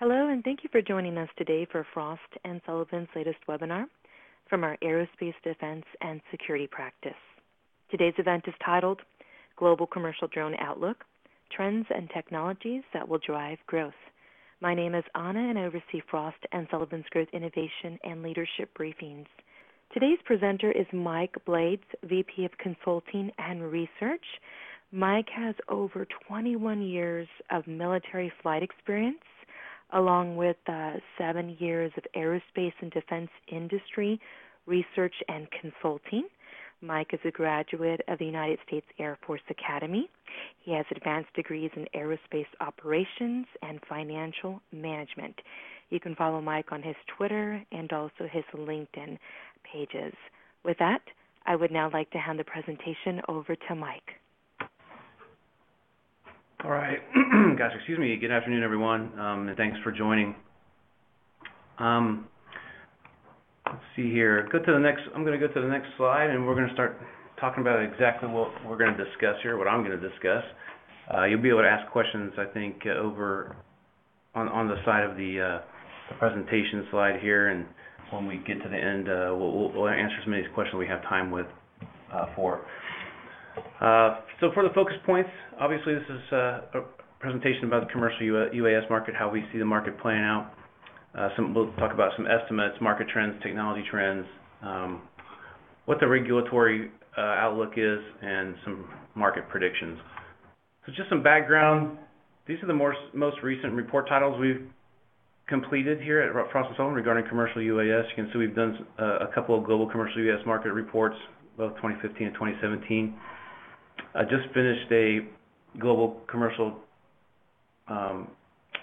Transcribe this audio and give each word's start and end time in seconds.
Hello, 0.00 0.28
and 0.28 0.44
thank 0.44 0.62
you 0.62 0.68
for 0.70 0.80
joining 0.80 1.18
us 1.18 1.28
today 1.36 1.66
for 1.72 1.84
Frost 1.92 2.22
& 2.46 2.66
Sullivan's 2.66 3.08
latest 3.16 3.38
webinar 3.48 3.86
from 4.48 4.62
our 4.62 4.76
Aerospace 4.80 5.34
Defense 5.42 5.84
and 6.00 6.20
Security 6.30 6.68
Practice. 6.68 7.18
Today's 7.90 8.14
event 8.16 8.44
is 8.46 8.54
titled 8.64 9.00
Global 9.56 9.88
Commercial 9.88 10.28
Drone 10.28 10.54
Outlook 10.60 11.04
Trends 11.50 11.84
and 11.92 12.08
Technologies 12.14 12.84
That 12.94 13.08
Will 13.08 13.18
Drive 13.26 13.58
Growth. 13.66 13.92
My 14.60 14.72
name 14.72 14.94
is 14.94 15.02
Anna, 15.16 15.40
and 15.40 15.58
I 15.58 15.64
oversee 15.64 16.00
Frost 16.08 16.46
& 16.56 16.70
Sullivan's 16.70 17.06
Growth 17.10 17.26
Innovation 17.32 17.98
and 18.04 18.22
Leadership 18.22 18.70
Briefings. 18.78 19.26
Today's 19.92 20.20
presenter 20.24 20.70
is 20.70 20.86
Mike 20.92 21.34
Blades, 21.44 21.82
VP 22.04 22.44
of 22.44 22.52
Consulting 22.58 23.32
and 23.38 23.72
Research. 23.72 24.24
Mike 24.92 25.28
has 25.34 25.56
over 25.68 26.06
21 26.28 26.82
years 26.82 27.26
of 27.50 27.66
military 27.66 28.32
flight 28.42 28.62
experience 28.62 29.18
along 29.92 30.36
with 30.36 30.56
uh, 30.66 30.92
seven 31.16 31.56
years 31.58 31.92
of 31.96 32.04
aerospace 32.16 32.72
and 32.80 32.90
defense 32.90 33.30
industry 33.50 34.20
research 34.66 35.14
and 35.28 35.48
consulting. 35.60 36.24
Mike 36.80 37.08
is 37.12 37.20
a 37.24 37.30
graduate 37.30 38.00
of 38.06 38.18
the 38.18 38.24
United 38.24 38.58
States 38.66 38.86
Air 39.00 39.18
Force 39.26 39.40
Academy. 39.50 40.08
He 40.64 40.72
has 40.72 40.86
advanced 40.94 41.32
degrees 41.34 41.70
in 41.74 41.86
aerospace 41.94 42.46
operations 42.60 43.46
and 43.62 43.80
financial 43.88 44.60
management. 44.72 45.34
You 45.90 45.98
can 45.98 46.14
follow 46.14 46.40
Mike 46.40 46.70
on 46.70 46.82
his 46.82 46.94
Twitter 47.16 47.64
and 47.72 47.92
also 47.92 48.28
his 48.30 48.44
LinkedIn 48.54 49.18
pages. 49.64 50.14
With 50.64 50.78
that, 50.78 51.00
I 51.46 51.56
would 51.56 51.72
now 51.72 51.90
like 51.92 52.10
to 52.10 52.18
hand 52.18 52.38
the 52.38 52.44
presentation 52.44 53.22
over 53.26 53.56
to 53.56 53.74
Mike. 53.74 54.12
All 56.64 56.72
right. 56.72 56.98
Gosh, 57.56 57.70
excuse 57.76 58.00
me. 58.00 58.16
Good 58.16 58.32
afternoon, 58.32 58.64
everyone, 58.64 59.16
um, 59.16 59.46
and 59.46 59.56
thanks 59.56 59.78
for 59.84 59.92
joining. 59.92 60.34
Um, 61.78 62.26
let's 63.64 63.78
see 63.94 64.10
here. 64.10 64.48
Go 64.50 64.58
to 64.58 64.72
the 64.72 64.78
next. 64.80 65.02
I'm 65.14 65.22
going 65.24 65.38
to 65.38 65.46
go 65.46 65.54
to 65.54 65.60
the 65.60 65.68
next 65.68 65.86
slide, 65.96 66.30
and 66.30 66.44
we're 66.44 66.56
going 66.56 66.66
to 66.66 66.74
start 66.74 66.98
talking 67.38 67.60
about 67.60 67.80
exactly 67.80 68.28
what 68.28 68.50
we're 68.66 68.76
going 68.76 68.96
to 68.96 69.04
discuss 69.04 69.36
here, 69.40 69.56
what 69.56 69.68
I'm 69.68 69.84
going 69.84 70.00
to 70.00 70.08
discuss. 70.08 70.42
Uh, 71.14 71.26
you'll 71.26 71.40
be 71.40 71.48
able 71.48 71.62
to 71.62 71.68
ask 71.68 71.88
questions, 71.92 72.32
I 72.36 72.46
think, 72.46 72.82
uh, 72.86 72.98
over 72.98 73.54
on, 74.34 74.48
on 74.48 74.66
the 74.66 74.82
side 74.84 75.08
of 75.08 75.16
the, 75.16 75.38
uh, 75.38 75.64
the, 76.10 76.18
presentation 76.18 76.88
slide 76.90 77.20
here, 77.22 77.50
and 77.50 77.66
when 78.10 78.26
we 78.26 78.38
get 78.38 78.60
to 78.64 78.68
the 78.68 78.76
end, 78.76 79.08
uh, 79.08 79.30
we'll, 79.30 79.70
we'll, 79.72 79.86
answer 79.86 80.16
as 80.20 80.26
many 80.26 80.42
questions 80.56 80.76
we 80.76 80.88
have 80.88 81.02
time 81.02 81.30
with 81.30 81.46
uh, 82.12 82.26
for. 82.34 82.62
So 84.40 84.52
for 84.54 84.62
the 84.62 84.72
focus 84.72 84.94
points, 85.04 85.30
obviously 85.60 85.94
this 85.94 86.04
is 86.08 86.32
uh, 86.32 86.60
a 86.74 86.80
presentation 87.18 87.64
about 87.64 87.86
the 87.86 87.92
commercial 87.92 88.20
UAS 88.20 88.88
market, 88.88 89.14
how 89.16 89.28
we 89.28 89.44
see 89.52 89.58
the 89.58 89.64
market 89.64 89.98
playing 90.00 90.22
out. 90.22 90.52
Uh, 91.16 91.28
some, 91.34 91.54
we'll 91.54 91.72
talk 91.72 91.92
about 91.92 92.12
some 92.16 92.26
estimates, 92.26 92.76
market 92.80 93.08
trends, 93.12 93.34
technology 93.42 93.84
trends, 93.90 94.24
um, 94.62 95.02
what 95.86 95.98
the 95.98 96.06
regulatory 96.06 96.90
uh, 97.16 97.20
outlook 97.20 97.72
is, 97.76 97.98
and 98.22 98.54
some 98.64 98.88
market 99.16 99.48
predictions. 99.48 99.98
So 100.86 100.92
just 100.94 101.08
some 101.08 101.22
background. 101.22 101.98
These 102.46 102.58
are 102.62 102.66
the 102.66 102.74
most 103.14 103.36
recent 103.42 103.72
report 103.72 104.08
titles 104.08 104.38
we've 104.38 104.68
completed 105.48 106.00
here 106.00 106.20
at 106.20 106.32
Frost 106.52 106.70
& 106.74 106.76
Sullivan 106.76 106.94
regarding 106.94 107.28
commercial 107.28 107.60
UAS. 107.60 108.04
You 108.10 108.24
can 108.24 108.30
see 108.32 108.38
we've 108.38 108.54
done 108.54 108.86
uh, 109.00 109.18
a 109.28 109.30
couple 109.34 109.58
of 109.58 109.64
global 109.64 109.90
commercial 109.90 110.18
UAS 110.18 110.46
market 110.46 110.72
reports, 110.72 111.16
both 111.56 111.74
2015 111.76 112.28
and 112.28 112.34
2017. 112.34 113.14
I 114.18 114.24
just 114.24 114.52
finished 114.52 114.90
a 114.90 115.20
global 115.78 116.20
commercial 116.28 116.74
um, 117.86 118.26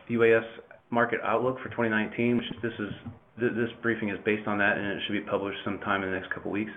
UAS 0.10 0.46
market 0.92 1.20
outlook 1.26 1.58
for 1.58 1.68
2019. 1.70 2.38
Which 2.38 2.46
this 2.64 2.72
is 2.80 2.94
this 3.38 3.70
briefing 3.82 4.08
is 4.08 4.18
based 4.24 4.48
on 4.48 4.58
that, 4.60 4.78
and 4.78 4.88
it 4.88 5.02
should 5.06 5.12
be 5.12 5.30
published 5.30 5.58
sometime 5.66 6.04
in 6.04 6.12
the 6.12 6.18
next 6.18 6.34
couple 6.34 6.52
weeks. 6.52 6.72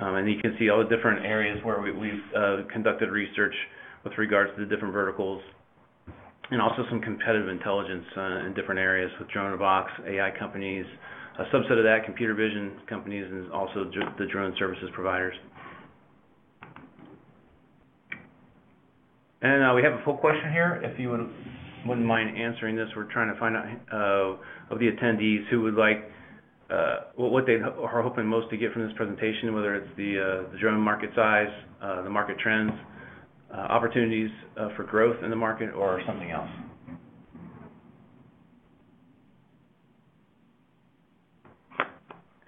Um, 0.00 0.14
and 0.14 0.30
you 0.30 0.38
can 0.40 0.54
see 0.56 0.70
all 0.70 0.78
the 0.78 0.94
different 0.94 1.26
areas 1.26 1.58
where 1.64 1.80
we, 1.80 1.90
we've 1.90 2.22
uh, 2.36 2.58
conducted 2.72 3.10
research 3.10 3.54
with 4.04 4.12
regards 4.16 4.52
to 4.54 4.64
the 4.64 4.70
different 4.72 4.94
verticals, 4.94 5.42
and 6.52 6.62
also 6.62 6.84
some 6.88 7.00
competitive 7.00 7.48
intelligence 7.48 8.04
uh, 8.16 8.46
in 8.46 8.54
different 8.54 8.78
areas 8.78 9.10
with 9.18 9.28
Drone-in-a-Box, 9.30 9.90
AI 10.06 10.30
companies, 10.38 10.86
a 11.40 11.44
subset 11.52 11.76
of 11.76 11.82
that, 11.82 12.04
computer 12.04 12.34
vision 12.34 12.78
companies, 12.88 13.26
and 13.28 13.50
also 13.50 13.90
the 14.16 14.26
drone 14.30 14.54
services 14.60 14.88
providers. 14.94 15.34
And 19.42 19.64
uh, 19.64 19.74
we 19.74 19.82
have 19.82 19.94
a 19.94 20.02
full 20.04 20.16
question 20.16 20.52
here. 20.52 20.80
If 20.84 20.98
you 20.98 21.10
would, 21.10 21.28
wouldn't 21.86 22.06
mind 22.06 22.36
answering 22.36 22.76
this, 22.76 22.88
we're 22.94 23.10
trying 23.10 23.32
to 23.32 23.40
find 23.40 23.56
out 23.56 23.66
uh, 23.92 24.74
of 24.74 24.78
the 24.78 24.90
attendees 24.90 25.48
who 25.48 25.62
would 25.62 25.74
like 25.74 26.10
uh, 26.70 27.10
what 27.16 27.46
they 27.46 27.54
are 27.54 28.02
hoping 28.02 28.26
most 28.26 28.50
to 28.50 28.56
get 28.56 28.72
from 28.72 28.86
this 28.86 28.92
presentation, 28.96 29.54
whether 29.54 29.74
it's 29.74 29.88
the, 29.96 30.44
uh, 30.46 30.52
the 30.52 30.58
drone 30.58 30.80
market 30.80 31.10
size, 31.16 31.48
uh, 31.82 32.02
the 32.02 32.10
market 32.10 32.38
trends, 32.38 32.70
uh, 33.52 33.56
opportunities 33.56 34.30
for 34.76 34.84
growth 34.84 35.16
in 35.24 35.30
the 35.30 35.36
market, 35.36 35.70
or 35.74 36.00
something 36.06 36.30
else. 36.30 36.48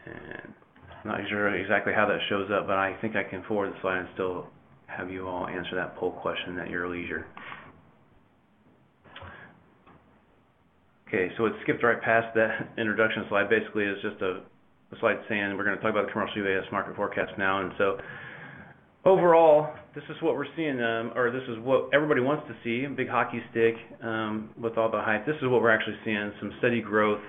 And 0.06 0.52
I'm 1.02 1.10
not 1.10 1.20
sure 1.28 1.52
exactly 1.56 1.92
how 1.94 2.06
that 2.06 2.18
shows 2.28 2.50
up, 2.52 2.66
but 2.66 2.76
I 2.76 2.96
think 3.00 3.16
I 3.16 3.24
can 3.28 3.42
forward 3.48 3.72
the 3.72 3.80
slide 3.80 3.98
and 3.98 4.08
still 4.14 4.46
have 4.96 5.10
you 5.10 5.26
all 5.26 5.46
answer 5.46 5.74
that 5.74 5.96
poll 5.96 6.12
question 6.12 6.58
at 6.58 6.70
your 6.70 6.88
leisure. 6.88 7.26
Okay, 11.08 11.30
so 11.36 11.44
it 11.46 11.52
skipped 11.62 11.82
right 11.82 12.00
past 12.00 12.34
that 12.34 12.70
introduction 12.78 13.24
slide. 13.28 13.50
Basically, 13.50 13.84
it's 13.84 14.00
just 14.00 14.20
a, 14.22 14.40
a 14.94 14.98
slide 15.00 15.18
saying 15.28 15.56
we're 15.56 15.64
going 15.64 15.76
to 15.76 15.82
talk 15.82 15.90
about 15.90 16.06
the 16.06 16.12
commercial 16.12 16.36
UAS 16.36 16.70
market 16.72 16.96
forecast 16.96 17.32
now. 17.36 17.60
And 17.60 17.72
so 17.76 17.98
overall, 19.04 19.74
this 19.94 20.04
is 20.08 20.16
what 20.22 20.34
we're 20.36 20.46
seeing, 20.56 20.80
um, 20.80 21.12
or 21.14 21.30
this 21.30 21.42
is 21.48 21.58
what 21.60 21.90
everybody 21.92 22.20
wants 22.20 22.44
to 22.48 22.54
see, 22.64 22.86
a 22.86 22.90
big 22.90 23.08
hockey 23.08 23.42
stick 23.50 23.74
um, 24.02 24.50
with 24.60 24.78
all 24.78 24.90
the 24.90 25.00
hype. 25.00 25.26
This 25.26 25.36
is 25.36 25.48
what 25.48 25.60
we're 25.60 25.74
actually 25.74 25.96
seeing, 26.04 26.32
some 26.40 26.52
steady 26.58 26.80
growth, 26.80 27.20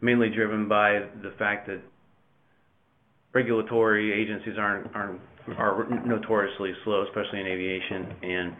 mainly 0.00 0.30
driven 0.30 0.66
by 0.66 1.00
the 1.22 1.32
fact 1.38 1.66
that 1.66 1.82
regulatory 3.34 4.12
agencies 4.12 4.54
aren't, 4.58 4.94
aren't 4.94 5.20
are 5.58 5.86
notoriously 6.06 6.72
slow, 6.84 7.04
especially 7.04 7.40
in 7.40 7.46
aviation, 7.46 8.14
and 8.22 8.56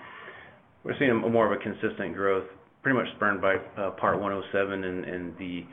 we're 0.84 0.95
seeing 0.99 1.17
more 1.33 1.53
of 1.53 1.59
a 1.59 1.62
consistent 1.62 2.15
growth, 2.15 2.45
pretty 2.83 2.99
much 2.99 3.06
spurned 3.17 3.41
by 3.41 3.56
uh, 3.77 3.91
Part 3.93 4.21
107 4.21 4.84
and, 4.84 5.37
the 5.39 5.65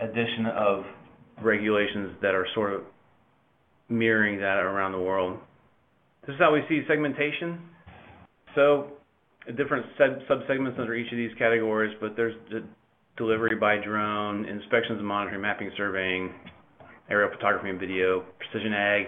addition 0.00 0.46
of 0.46 0.84
regulations 1.42 2.16
that 2.22 2.34
are 2.34 2.46
sort 2.54 2.72
of 2.72 2.82
mirroring 3.88 4.38
that 4.38 4.58
around 4.58 4.92
the 4.92 4.98
world. 4.98 5.38
This 6.26 6.34
is 6.34 6.40
how 6.40 6.52
we 6.52 6.62
see 6.68 6.82
segmentation. 6.88 7.60
So 8.54 8.88
different 9.56 9.86
sub 9.98 10.18
subsegments 10.28 10.78
under 10.78 10.94
each 10.94 11.10
of 11.12 11.18
these 11.18 11.30
categories, 11.38 11.94
but 12.00 12.16
there's 12.16 12.34
the 12.50 12.64
delivery 13.16 13.56
by 13.56 13.76
drone, 13.76 14.44
inspections 14.46 14.98
and 14.98 15.06
monitoring, 15.06 15.40
mapping, 15.40 15.70
surveying, 15.76 16.32
aerial 17.10 17.30
photography 17.30 17.70
and 17.70 17.78
video, 17.78 18.24
precision 18.38 18.72
ag, 18.72 19.06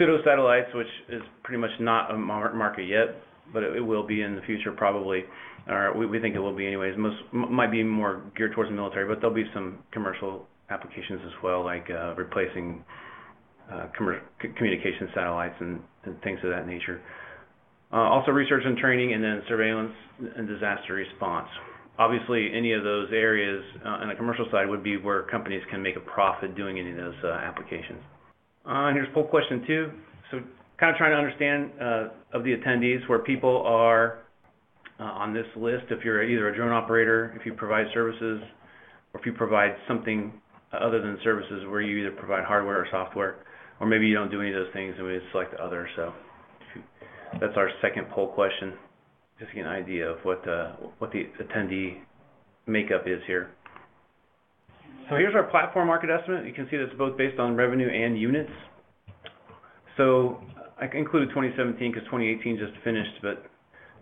pseudo 0.00 0.18
satellites, 0.24 0.68
which 0.74 0.88
is 1.10 1.20
pretty 1.44 1.60
much 1.60 1.70
not 1.78 2.10
a 2.10 2.16
market 2.16 2.84
yet, 2.88 3.22
but 3.52 3.62
it, 3.62 3.80
will 3.84 4.06
be 4.06 4.22
in 4.22 4.34
the 4.34 4.42
future 4.42 4.72
probably. 4.72 5.24
Or 5.68 5.96
we, 5.96 6.06
we 6.06 6.18
think 6.18 6.34
it 6.34 6.38
will 6.38 6.56
be 6.56 6.66
anyways. 6.66 6.94
Most 6.96 7.18
might 7.32 7.70
be 7.70 7.82
more 7.82 8.22
geared 8.34 8.54
towards 8.54 8.70
the 8.70 8.74
military, 8.74 9.06
but 9.06 9.20
there'll 9.20 9.34
be 9.34 9.44
some 9.52 9.80
commercial 9.92 10.46
applications 10.70 11.20
as 11.26 11.32
well, 11.42 11.64
like 11.64 11.86
uh, 11.90 12.14
replacing 12.14 12.82
uh, 13.70 13.86
communication 14.56 15.08
satellites 15.14 15.54
and, 15.60 15.80
and, 16.04 16.20
things 16.22 16.40
of 16.42 16.50
that 16.50 16.66
nature. 16.66 17.00
Uh, 17.92 17.96
also 17.96 18.30
research 18.30 18.62
and 18.64 18.78
training, 18.78 19.12
and 19.12 19.22
then 19.22 19.42
surveillance 19.48 19.92
and 20.36 20.48
disaster 20.48 20.94
response. 20.94 21.48
Obviously, 21.98 22.50
any 22.56 22.72
of 22.72 22.82
those 22.84 23.08
areas 23.12 23.62
uh, 23.84 23.88
on 23.88 24.08
the 24.08 24.14
commercial 24.14 24.46
side 24.50 24.68
would 24.68 24.82
be 24.82 24.96
where 24.96 25.24
companies 25.24 25.62
can 25.70 25.82
make 25.82 25.96
a 25.96 26.00
profit 26.00 26.56
doing 26.56 26.78
any 26.78 26.90
of 26.90 26.96
those 26.96 27.14
uh, 27.24 27.28
applications. 27.28 28.00
Uh, 28.66 28.92
here's 28.92 29.08
poll 29.14 29.24
question 29.24 29.64
two. 29.66 29.90
So 30.30 30.40
kind 30.78 30.90
of 30.90 30.96
trying 30.96 31.12
to 31.12 31.16
understand 31.16 31.70
uh, 31.80 32.36
of 32.36 32.44
the 32.44 32.54
attendees 32.56 33.06
where 33.08 33.18
people 33.18 33.62
are 33.66 34.18
uh, 34.98 35.04
on 35.04 35.32
this 35.32 35.46
list, 35.56 35.84
if 35.90 36.04
you're 36.04 36.22
either 36.22 36.48
a 36.48 36.54
drone 36.54 36.72
operator, 36.72 37.34
if 37.38 37.46
you 37.46 37.54
provide 37.54 37.86
services, 37.94 38.42
or 39.12 39.20
if 39.20 39.26
you 39.26 39.32
provide 39.32 39.74
something 39.88 40.32
other 40.72 41.00
than 41.00 41.18
services 41.24 41.64
where 41.68 41.80
you 41.80 41.98
either 41.98 42.14
provide 42.16 42.44
hardware 42.44 42.76
or 42.76 42.86
software, 42.90 43.44
or 43.80 43.86
maybe 43.86 44.06
you 44.06 44.14
don't 44.14 44.30
do 44.30 44.40
any 44.40 44.50
of 44.50 44.56
those 44.56 44.72
things 44.72 44.94
and 44.98 45.06
we 45.06 45.18
select 45.32 45.54
other. 45.54 45.88
So 45.96 46.12
that's 47.40 47.56
our 47.56 47.70
second 47.80 48.08
poll 48.10 48.28
question, 48.28 48.74
just 49.38 49.50
to 49.50 49.56
get 49.56 49.66
an 49.66 49.72
idea 49.72 50.08
of 50.08 50.18
what, 50.22 50.46
uh, 50.46 50.72
what 50.98 51.10
the 51.12 51.28
attendee 51.42 51.98
makeup 52.66 53.04
is 53.06 53.20
here. 53.26 53.50
So 55.10 55.16
here's 55.16 55.34
our 55.34 55.42
platform 55.42 55.88
market 55.88 56.08
estimate. 56.08 56.46
You 56.46 56.52
can 56.52 56.68
see 56.70 56.76
that's 56.76 56.96
both 56.96 57.18
based 57.18 57.40
on 57.40 57.56
revenue 57.56 57.88
and 57.90 58.16
units. 58.16 58.52
So 59.96 60.40
I 60.80 60.86
included 60.96 61.30
2017 61.30 61.90
because 61.90 62.06
2018 62.06 62.56
just 62.56 62.72
finished, 62.84 63.18
but 63.20 63.42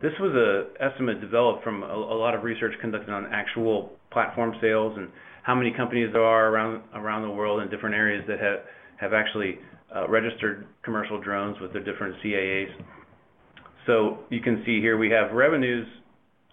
this 0.03 0.13
was 0.21 0.37
an 0.37 0.87
estimate 0.87 1.23
developed 1.23 1.65
from 1.65 1.83
a 1.83 1.97
lot 1.97 2.35
of 2.35 2.45
research 2.45 2.75
conducted 2.83 3.11
on 3.11 3.25
actual 3.33 3.93
platform 4.13 4.55
sales 4.61 4.93
and 4.99 5.09
how 5.45 5.55
many 5.55 5.73
companies 5.75 6.11
there 6.13 6.23
are 6.23 6.51
around 6.51 6.83
around 6.95 7.23
the 7.23 7.31
world 7.31 7.63
in 7.63 7.71
different 7.71 7.95
areas 7.95 8.23
that 8.29 8.39
have 9.01 9.15
actually 9.15 9.59
uh, 9.97 10.07
registered 10.11 10.67
commercial 10.85 11.19
drones 11.19 11.57
with 11.59 11.73
their 11.73 11.83
different 11.83 12.17
CAAs. 12.23 12.69
So 13.87 14.19
you 14.29 14.43
can 14.43 14.63
see 14.67 14.83
here 14.83 14.99
we 14.99 15.09
have 15.09 15.33
revenues 15.33 15.87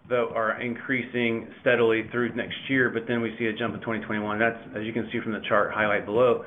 that 0.10 0.28
are 0.36 0.62
increasing 0.62 1.48
steadily 1.62 2.04
through 2.12 2.36
next 2.36 2.56
year, 2.70 2.90
but 2.90 3.04
then 3.08 3.22
we 3.22 3.36
see 3.40 3.46
a 3.46 3.54
jump 3.54 3.74
in 3.74 3.80
2021. 3.82 4.40
That's, 4.40 4.58
as 4.78 4.84
you 4.84 4.94
can 4.94 5.10
see 5.12 5.20
from 5.22 5.34
the 5.34 5.42
chart 5.48 5.74
highlight 5.74 6.06
below. 6.06 6.46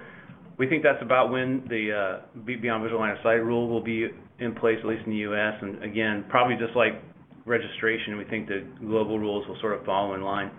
We 0.59 0.69
think 0.69 0.83
that's 0.83 1.03
about 1.03 1.31
when 1.31 1.65
the 1.69 2.21
uh, 2.23 2.41
Beyond 2.45 2.83
Visual 2.83 3.01
Line 3.01 3.13
of 3.13 3.19
Sight 3.23 3.43
rule 3.43 3.69
will 3.69 3.83
be 3.83 4.07
in 4.41 4.55
place, 4.55 4.79
at 4.81 4.87
least 4.87 5.03
in 5.07 5.11
the 5.11 5.23
U.S. 5.31 5.55
And 5.63 5.83
again, 5.83 6.25
probably 6.29 6.57
just 6.57 6.77
like 6.77 7.03
registration, 7.47 8.17
we 8.17 8.25
think 8.25 8.49
the 8.49 8.67
global 8.81 9.19
rules 9.19 9.47
will 9.49 9.59
sort 9.61 9.79
of 9.79 9.85
follow 9.85 10.15
in 10.15 10.23
line. 10.23 10.51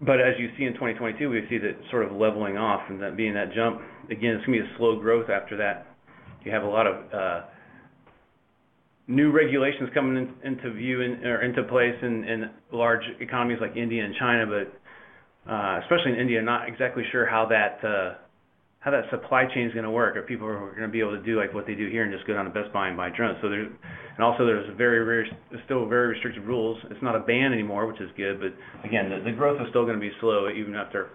But 0.00 0.20
as 0.20 0.34
you 0.38 0.50
see 0.58 0.64
in 0.64 0.74
2022, 0.74 1.30
we 1.30 1.42
see 1.48 1.58
that 1.58 1.78
sort 1.90 2.04
of 2.04 2.12
leveling 2.12 2.56
off 2.56 2.82
and 2.88 3.00
that 3.00 3.16
being 3.16 3.34
that 3.34 3.54
jump. 3.54 3.80
Again, 4.10 4.34
it's 4.34 4.44
gonna 4.44 4.58
be 4.58 4.64
a 4.64 4.76
slow 4.76 5.00
growth 5.00 5.30
after 5.30 5.56
that. 5.56 5.86
You 6.44 6.52
have 6.52 6.62
a 6.62 6.68
lot 6.68 6.86
of 6.86 6.94
uh, 7.12 7.46
new 9.06 9.30
regulations 9.30 9.90
coming 9.92 10.32
into 10.44 10.72
view 10.72 11.00
or 11.00 11.42
into 11.42 11.62
place 11.64 11.96
in 12.02 12.50
large 12.72 13.02
economies 13.20 13.58
like 13.60 13.76
India 13.76 14.04
and 14.04 14.14
China, 14.18 14.46
but 14.46 15.82
especially 15.84 16.12
in 16.12 16.18
India, 16.18 16.42
not 16.42 16.68
exactly 16.68 17.04
sure 17.12 17.26
how 17.26 17.46
that 17.46 17.84
uh, 17.86 18.14
how 18.80 18.90
that 18.90 19.08
supply 19.10 19.44
chain 19.54 19.66
is 19.66 19.74
gonna 19.74 19.90
work. 19.90 20.16
Are 20.16 20.22
people 20.22 20.46
are 20.46 20.74
gonna 20.74 20.88
be 20.88 21.00
able 21.00 21.16
to 21.16 21.22
do 21.22 21.38
like 21.38 21.54
what 21.54 21.66
they 21.66 21.74
do 21.74 21.88
here 21.88 22.04
and 22.04 22.12
just 22.12 22.26
go 22.26 22.34
down 22.34 22.44
to 22.44 22.50
Best 22.50 22.72
Buy 22.72 22.88
and 22.88 22.96
buy 22.96 23.08
drones? 23.10 23.38
So 23.40 23.48
there's 23.48 23.72
and 24.16 24.24
also 24.24 24.44
there's 24.44 24.68
very 24.76 25.04
very 25.04 25.30
still 25.64 25.86
very 25.86 26.08
restrictive 26.08 26.44
rules. 26.44 26.78
It's 26.90 27.02
not 27.02 27.16
a 27.16 27.20
ban 27.20 27.52
anymore, 27.52 27.86
which 27.86 28.00
is 28.00 28.10
good, 28.16 28.40
but 28.40 28.52
again, 28.86 29.08
the 29.24 29.32
growth 29.32 29.60
is 29.60 29.68
still 29.70 29.86
gonna 29.86 29.98
be 29.98 30.12
slow 30.20 30.48
even 30.48 30.74
after 30.74 31.08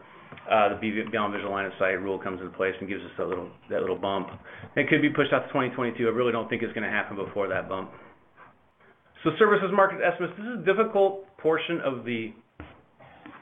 Uh, 0.50 0.69
the 0.81 1.06
Beyond 1.12 1.34
Visual 1.34 1.51
Line 1.51 1.66
of 1.66 1.74
Sight 1.78 2.01
rule 2.01 2.18
comes 2.18 2.42
into 2.42 2.51
place 2.57 2.74
and 2.80 2.90
gives 2.90 3.04
us 3.04 3.12
that 3.18 3.28
little 3.28 3.50
that 3.69 3.81
little 3.81 3.98
bump. 3.98 4.30
It 4.75 4.90
could 4.90 5.01
be 5.01 5.10
pushed 5.10 5.31
out 5.31 5.46
to 5.46 5.48
2022. 5.50 6.07
I 6.07 6.10
really 6.10 6.31
don't 6.31 6.50
think 6.50 6.63
it's 6.63 6.74
gonna 6.74 6.90
happen 6.90 7.16
before 7.16 7.48
that 7.48 7.69
bump. 7.69 7.92
So 9.24 9.31
services 9.38 9.69
market 9.74 10.00
estimates. 10.01 10.34
This 10.38 10.48
is 10.48 10.60
a 10.62 10.66
difficult 10.66 11.25
portion 11.38 11.81
of 11.81 12.06
the 12.06 12.34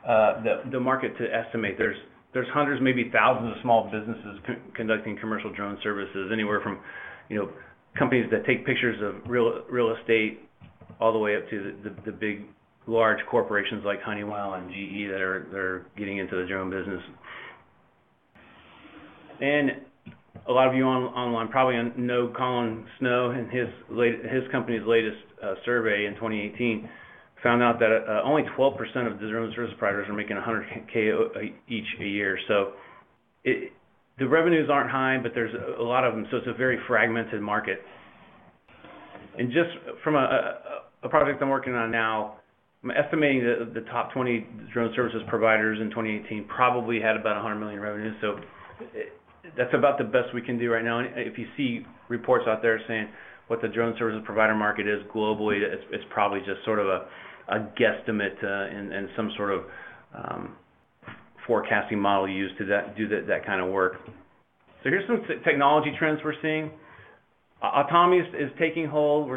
uh, 0.08 0.44
the 0.72 0.80
market 0.80 1.18
to 1.18 1.26
estimate. 1.34 1.76
There's 1.78 1.98
there's 2.34 2.48
hundreds, 2.54 2.82
maybe 2.82 3.10
thousands 3.12 3.56
of 3.56 3.62
small 3.62 3.90
businesses 3.92 4.40
conducting 4.76 5.18
commercial 5.20 5.54
drone 5.54 5.78
services, 5.82 6.30
anywhere 6.32 6.62
from, 6.62 6.80
you 7.30 7.38
know, 7.38 7.50
companies 7.98 8.26
that 8.32 8.46
take 8.46 8.66
pictures 8.66 9.02
of 9.02 9.30
real 9.30 9.64
real 9.70 9.96
estate 9.96 10.40
all 11.00 11.14
the 11.14 11.20
way 11.20 11.36
up 11.36 11.50
to 11.50 11.76
the 11.84 11.90
the 12.06 12.12
big, 12.12 12.46
large 12.88 13.20
corporations 13.30 13.84
like 13.86 14.02
Honeywell 14.02 14.54
and 14.54 14.70
GE 14.70 15.12
that 15.12 15.22
are 15.22 15.86
getting 15.98 16.18
into 16.18 16.36
the 16.36 16.48
drone 16.48 16.70
business. 16.70 17.02
And 19.40 19.72
a 20.48 20.52
lot 20.52 20.68
of 20.68 20.76
you 20.76 20.84
on, 20.86 21.04
online 21.14 21.50
probably 21.50 21.76
know 22.02 22.34
Colin 22.36 22.86
Snow 23.00 23.32
and 23.32 23.52
his 23.52 23.68
his 24.32 24.44
company's 24.52 24.82
latest 24.88 25.18
uh, 25.44 25.56
survey 25.66 26.06
in 26.06 26.14
2018 26.16 26.90
found 27.44 27.62
out 27.62 27.80
that 27.80 27.92
uh, 27.92 28.24
only 28.24 28.44
12% 28.58 28.74
of 29.12 29.20
the 29.20 29.30
drone 29.30 29.52
service 29.56 29.74
providers 29.78 30.08
are 30.10 30.14
making 30.14 30.36
$100K 30.36 31.54
each 31.70 31.86
a 32.02 32.04
year. 32.04 32.38
So 32.48 32.72
it, 33.44 33.72
the 34.18 34.28
revenues 34.28 34.70
aren't 34.72 34.90
high, 34.90 35.18
but 35.22 35.34
there's 35.36 35.54
a 35.80 35.84
lot 35.84 36.04
of 36.04 36.16
them, 36.16 36.26
so 36.32 36.38
it's 36.38 36.48
a 36.48 36.58
very 36.58 36.80
fragmented 36.88 37.40
market. 37.42 37.80
And 39.38 39.52
just 39.52 39.70
from 40.04 40.16
a 40.16 41.10
project 41.10 41.42
I'm 41.42 41.50
working 41.50 41.74
on 41.74 41.92
now, 41.92 42.37
I'm 42.88 42.92
estimating 42.92 43.44
that 43.44 43.74
the 43.74 43.82
top 43.90 44.14
20 44.14 44.48
drone 44.72 44.94
services 44.96 45.22
providers 45.28 45.80
in 45.82 45.90
2018 45.90 46.46
probably 46.48 47.02
had 47.02 47.18
about 47.18 47.44
$100 47.44 47.60
million 47.60 47.82
revenue. 47.82 48.14
That's 49.58 49.74
about 49.74 49.98
the 49.98 50.06
best 50.06 50.34
we 50.34 50.42
can 50.42 50.58
do 50.58 50.72
right 50.72 50.84
now. 50.84 51.00
And 51.00 51.10
If 51.18 51.38
you 51.38 51.48
see 51.58 51.86
reports 52.08 52.46
out 52.48 52.62
there 52.62 52.80
saying 52.88 53.10
what 53.48 53.62
the 53.62 53.68
drone 53.68 53.96
services 54.00 54.22
provider 54.26 54.56
market 54.56 54.88
is 54.88 55.02
globally, 55.14 55.60
it's 55.62 56.04
probably 56.10 56.40
just 56.40 56.64
sort 56.64 56.80
of 56.80 56.88
a 56.88 57.08
guesstimate 57.80 58.42
uh, 58.42 58.74
and 58.74 59.10
some 59.18 59.32
sort 59.36 59.52
of 59.52 59.62
um, 60.16 60.56
forecasting 61.46 62.00
model 62.00 62.30
used 62.30 62.58
to 62.58 62.66
do 62.98 63.10
that 63.10 63.46
kind 63.46 63.62
of 63.62 63.70
work. 63.70 63.96
So 64.84 64.90
here's 64.90 65.08
some 65.08 65.24
technology 65.44 65.92
trends 66.00 66.22
we're 66.24 66.34
seeing. 66.42 66.72
Autonomy 67.62 68.20
is 68.20 68.52
taking 68.60 68.86
hold. 68.86 69.30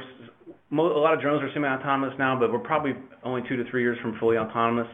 A 0.73 0.77
lot 0.77 1.15
of 1.15 1.21
drones 1.21 1.43
are 1.43 1.51
semi-autonomous 1.53 2.15
now, 2.17 2.39
but 2.39 2.53
we're 2.53 2.61
probably 2.61 2.93
only 3.25 3.43
two 3.49 3.57
to 3.57 3.69
three 3.71 3.83
years 3.83 3.99
from 4.01 4.17
fully 4.21 4.37
autonomous. 4.39 4.87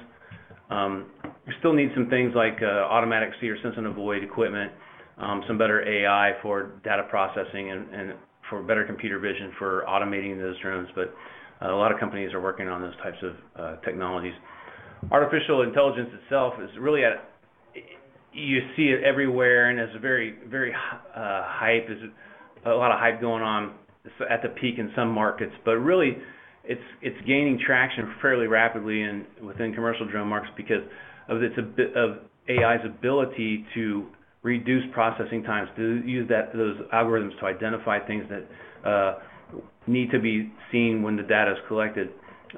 Um, 0.70 1.06
we 1.46 1.52
still 1.58 1.74
need 1.74 1.90
some 1.94 2.08
things 2.08 2.32
like 2.34 2.58
uh, 2.62 2.88
automatic 2.88 3.30
see 3.40 3.48
or 3.48 3.60
sense 3.60 3.74
and 3.76 3.86
avoid 3.86 4.24
equipment, 4.24 4.72
um, 5.18 5.42
some 5.46 5.58
better 5.58 5.86
AI 5.86 6.32
for 6.40 6.80
data 6.82 7.02
processing 7.10 7.70
and 7.70 8.14
for 8.48 8.62
better 8.62 8.84
computer 8.84 9.18
vision 9.18 9.52
for 9.58 9.84
automating 9.86 10.38
those 10.38 10.58
drones. 10.62 10.88
But 10.94 11.14
uh, 11.60 11.74
a 11.74 11.76
lot 11.76 11.92
of 11.92 12.00
companies 12.00 12.32
are 12.32 12.40
working 12.40 12.68
on 12.68 12.80
those 12.80 12.96
types 13.02 13.18
of 13.22 13.34
uh, 13.60 13.80
technologies. 13.82 14.34
Artificial 15.10 15.60
intelligence 15.62 16.08
itself 16.24 16.54
is 16.62 16.70
really 16.80 17.04
at. 17.04 17.30
You 18.32 18.60
see 18.76 18.88
it 18.88 19.04
everywhere, 19.04 19.70
and 19.70 19.78
it's 19.78 19.92
very 20.00 20.36
very 20.48 20.72
hype. 20.74 21.86
There's 21.86 22.10
a 22.64 22.70
lot 22.70 22.92
of 22.92 22.98
hype 22.98 23.20
going 23.20 23.42
on 23.42 23.74
at 24.30 24.42
the 24.42 24.48
peak 24.48 24.78
in 24.78 24.90
some 24.96 25.10
markets. 25.10 25.52
But 25.64 25.76
really, 25.76 26.16
it's 26.64 26.80
it's 27.02 27.16
gaining 27.26 27.58
traction 27.64 28.14
fairly 28.20 28.46
rapidly 28.46 29.04
within 29.42 29.74
commercial 29.74 30.08
drone 30.08 30.28
markets 30.28 30.52
because 30.56 30.82
of 31.28 31.38
AI's 32.48 32.84
ability 32.84 33.66
to 33.74 34.06
reduce 34.42 34.84
processing 34.92 35.42
times, 35.42 35.68
to 35.76 36.02
use 36.06 36.28
that 36.28 36.52
those 36.52 36.76
algorithms 36.94 37.38
to 37.40 37.46
identify 37.46 38.04
things 38.06 38.24
that 38.30 38.88
uh, 38.88 39.18
need 39.86 40.10
to 40.10 40.20
be 40.20 40.52
seen 40.70 41.02
when 41.02 41.16
the 41.16 41.22
data 41.22 41.52
is 41.52 41.58
collected. 41.68 42.08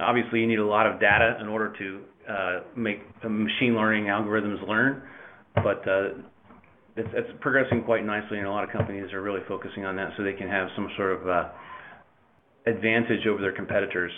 Obviously, 0.01 0.41
you 0.41 0.47
need 0.47 0.59
a 0.59 0.67
lot 0.67 0.87
of 0.87 1.01
data 1.01 1.39
in 1.41 1.49
order 1.49 1.73
to 1.79 2.01
uh, 2.31 2.61
make 2.77 3.01
uh, 3.25 3.29
machine 3.29 3.75
learning 3.75 4.05
algorithms 4.05 4.67
learn. 4.69 5.03
It's 6.99 7.31
progressing 7.41 7.85
quite 7.85 8.05
nicely, 8.05 8.39
and 8.39 8.47
a 8.47 8.51
lot 8.51 8.65
of 8.65 8.71
companies 8.71 9.13
are 9.13 9.23
really 9.23 9.43
focusing 9.47 9.85
on 9.85 9.95
that 9.97 10.11
so 10.17 10.25
they 10.25 10.33
can 10.33 10.49
have 10.49 10.69
some 10.75 10.89
sort 10.97 11.13
of 11.13 11.29
uh, 11.29 11.49
advantage 12.67 13.25
over 13.29 13.41
their 13.41 13.53
competitors. 13.53 14.11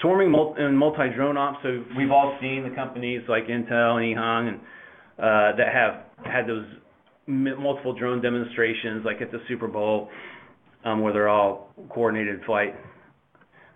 Swarming 0.00 0.34
and 0.58 0.76
multi-drone 0.76 1.36
ops. 1.36 1.58
So 1.62 1.84
we've 1.96 2.10
all 2.10 2.36
seen 2.40 2.66
the 2.68 2.74
companies 2.74 3.22
like 3.28 3.46
Intel 3.46 4.02
and 4.02 4.16
EHang 4.16 4.58
uh, 5.18 5.56
that 5.56 5.72
have 5.72 6.04
had 6.24 6.48
those 6.48 6.66
multiple 7.28 7.96
drone 7.96 8.20
demonstrations, 8.20 9.04
like 9.04 9.20
at 9.22 9.30
the 9.30 9.38
Super 9.46 9.68
Bowl, 9.68 10.08
um, 10.84 11.00
where 11.00 11.12
they're 11.12 11.28
all 11.28 11.72
coordinated 11.90 12.40
flight. 12.44 12.74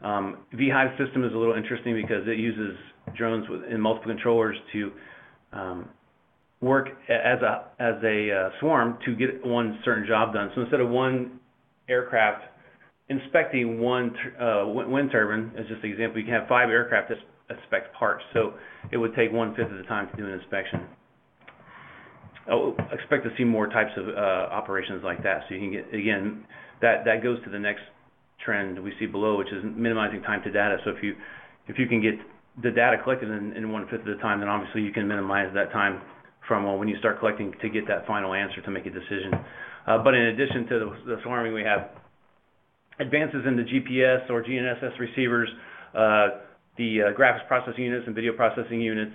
Um, 0.02 0.38
vHIVE 0.54 0.98
system 0.98 1.24
is 1.24 1.32
a 1.32 1.36
little 1.36 1.54
interesting 1.54 1.94
because 1.94 2.26
it 2.26 2.38
uses 2.38 2.76
drones 3.16 3.48
with 3.48 3.62
in 3.70 3.80
multiple 3.80 4.12
controllers 4.12 4.56
to 4.72 4.92
um, 5.52 5.88
work 6.64 6.88
as 7.08 7.42
a 7.42 7.66
as 7.78 7.94
a 8.02 8.30
uh, 8.32 8.50
swarm 8.60 8.98
to 9.04 9.14
get 9.14 9.44
one 9.44 9.78
certain 9.84 10.06
job 10.06 10.32
done. 10.32 10.50
So 10.54 10.62
instead 10.62 10.80
of 10.80 10.88
one 10.88 11.38
aircraft 11.88 12.44
inspecting 13.08 13.80
one 13.80 14.14
uh, 14.40 14.64
wind 14.66 15.10
turbine, 15.12 15.52
as 15.58 15.66
just 15.66 15.84
an 15.84 15.90
example, 15.90 16.18
you 16.18 16.24
can 16.24 16.34
have 16.34 16.48
five 16.48 16.70
aircraft 16.70 17.12
inspect 17.50 17.94
parts. 17.94 18.24
So 18.32 18.54
it 18.90 18.96
would 18.96 19.14
take 19.14 19.32
one-fifth 19.32 19.70
of 19.70 19.76
the 19.76 19.84
time 19.84 20.08
to 20.10 20.16
do 20.16 20.26
an 20.26 20.32
inspection. 20.32 20.86
Oh, 22.50 22.74
expect 22.92 23.24
to 23.24 23.30
see 23.38 23.44
more 23.44 23.68
types 23.68 23.92
of 23.96 24.08
uh, 24.08 24.52
operations 24.52 25.02
like 25.04 25.22
that. 25.22 25.42
So 25.48 25.54
you 25.54 25.60
can 25.60 25.72
get. 25.72 25.94
Again, 25.94 26.44
that 26.82 27.04
that 27.04 27.22
goes 27.22 27.42
to 27.44 27.50
the 27.50 27.58
next 27.58 27.82
trend 28.44 28.82
we 28.82 28.92
see 28.98 29.06
below, 29.06 29.38
which 29.38 29.48
is 29.48 29.64
minimizing 29.64 30.22
time 30.22 30.42
to 30.42 30.50
data. 30.50 30.76
So 30.84 30.90
if 30.90 31.02
you 31.02 31.86
can 31.86 32.02
get 32.02 32.14
the 32.62 32.70
data 32.70 32.96
collected 33.02 33.30
in 33.30 33.72
one-fifth 33.72 34.00
of 34.00 34.06
the 34.06 34.20
time, 34.20 34.40
then 34.40 34.48
obviously 34.48 34.82
you 34.82 34.92
can 34.92 35.08
minimize 35.08 35.48
that 35.54 35.72
time 35.72 36.00
from 36.48 36.78
when 36.78 36.88
you 36.88 36.98
start 36.98 37.18
collecting 37.18 37.52
to 37.62 37.68
get 37.68 37.86
that 37.88 38.06
final 38.06 38.34
answer 38.34 38.60
to 38.62 38.70
make 38.70 38.86
a 38.86 38.90
decision. 38.90 39.32
Uh, 39.86 39.98
but 40.02 40.14
in 40.14 40.22
addition 40.26 40.66
to 40.66 40.92
the 41.06 41.16
swarming, 41.22 41.52
we 41.52 41.62
have 41.62 41.90
advances 43.00 43.44
in 43.46 43.56
the 43.56 43.62
GPS 43.62 44.30
or 44.30 44.42
GNSS 44.42 44.98
receivers, 44.98 45.48
uh, 45.94 46.40
the 46.76 47.02
uh, 47.02 47.18
graphics 47.18 47.46
processing 47.48 47.84
units 47.84 48.04
and 48.06 48.14
video 48.14 48.32
processing 48.32 48.80
units, 48.80 49.14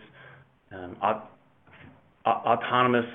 um, 0.71 0.95
autonomous 2.25 3.05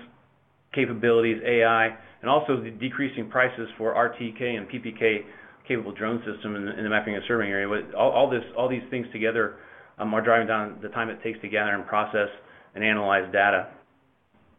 capabilities, 0.75 1.41
AI, 1.47 1.97
and 2.21 2.31
also 2.31 2.61
the 2.61 2.71
decreasing 2.71 3.31
prices 3.31 3.69
for 3.79 3.95
RTK 3.95 4.43
and 4.43 4.69
PPK-capable 4.69 5.93
drone 5.93 6.23
system 6.31 6.57
in 6.57 6.83
the 6.83 6.91
mapping 6.91 7.15
and 7.15 7.23
surveying 7.29 7.53
area. 7.53 7.69
All 7.97 8.69
these 8.69 8.83
things 8.91 9.07
together 9.13 9.57
um, 9.99 10.13
are 10.15 10.23
driving 10.23 10.49
down 10.49 10.79
the 10.83 10.89
time 10.89 11.11
it 11.11 11.23
takes 11.23 11.41
to 11.43 11.49
gather 11.49 11.73
and 11.73 11.87
process 11.87 12.29
and 12.75 12.83
analyze 12.83 13.31
data. 13.33 13.69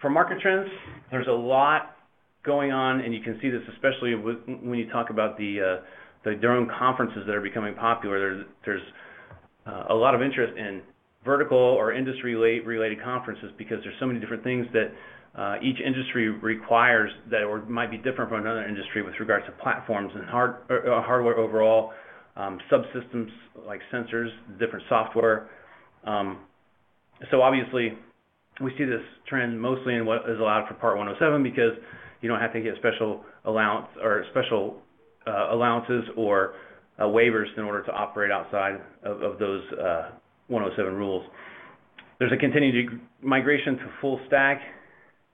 For 0.05 0.11
market 0.11 0.39
trends, 0.39 0.69
there's 1.09 1.25
a 1.25 1.31
lot 1.31 1.97
going 2.45 2.71
on, 2.71 3.01
and 3.01 3.11
you 3.11 3.21
can 3.21 3.39
see 3.41 3.49
this 3.49 3.63
especially 3.73 4.13
when 4.13 4.77
you 4.77 4.87
talk 4.91 5.09
about 5.09 5.35
the 5.35 5.57
uh, 5.59 5.83
the 6.23 6.35
drone 6.35 6.69
conferences 6.77 7.23
that 7.25 7.33
are 7.33 7.41
becoming 7.41 7.73
popular, 7.73 8.45
there's 8.65 8.83
uh, 9.65 9.85
a 9.89 9.95
lot 9.95 10.13
of 10.13 10.21
interest 10.21 10.55
in 10.59 10.83
vertical 11.25 11.57
or 11.57 11.91
industry-related 11.91 13.01
conferences 13.03 13.49
because 13.57 13.79
there's 13.83 13.95
so 13.99 14.05
many 14.05 14.19
different 14.19 14.43
things 14.43 14.67
that 14.73 14.91
uh, 15.41 15.55
each 15.63 15.77
industry 15.83 16.29
requires 16.29 17.09
that 17.31 17.41
or 17.41 17.65
might 17.65 17.89
be 17.89 17.97
different 17.97 18.29
from 18.29 18.41
another 18.41 18.67
industry 18.67 19.01
with 19.01 19.15
regards 19.19 19.43
to 19.47 19.51
platforms 19.53 20.11
and 20.13 20.23
hard 20.25 20.57
hardware 20.69 21.39
overall, 21.39 21.93
um, 22.35 22.59
subsystems 22.71 23.29
like 23.65 23.81
sensors, 23.91 24.29
different 24.59 24.85
software. 24.87 25.49
Um, 26.03 26.41
so 27.31 27.41
obviously, 27.41 27.97
we 28.61 28.71
see 28.77 28.85
this 28.85 29.01
trend 29.27 29.59
mostly 29.59 29.95
in 29.95 30.05
what 30.05 30.29
is 30.29 30.39
allowed 30.39 30.67
for 30.67 30.75
Part 30.75 30.97
107 30.97 31.43
because 31.43 31.73
you 32.21 32.29
don't 32.29 32.39
have 32.39 32.53
to 32.53 32.61
get 32.61 32.75
special 32.77 33.23
allowance 33.45 33.87
or 34.01 34.25
special 34.31 34.77
uh, 35.27 35.53
allowances 35.53 36.03
or 36.15 36.53
uh, 36.99 37.03
waivers 37.03 37.47
in 37.57 37.63
order 37.63 37.83
to 37.83 37.91
operate 37.91 38.31
outside 38.31 38.75
of 39.03 39.37
those 39.39 39.61
uh, 39.73 40.11
107 40.47 40.93
rules. 40.93 41.25
There's 42.19 42.31
a 42.31 42.37
continued 42.37 43.01
migration 43.21 43.77
to 43.77 43.89
full 43.99 44.19
stack. 44.27 44.61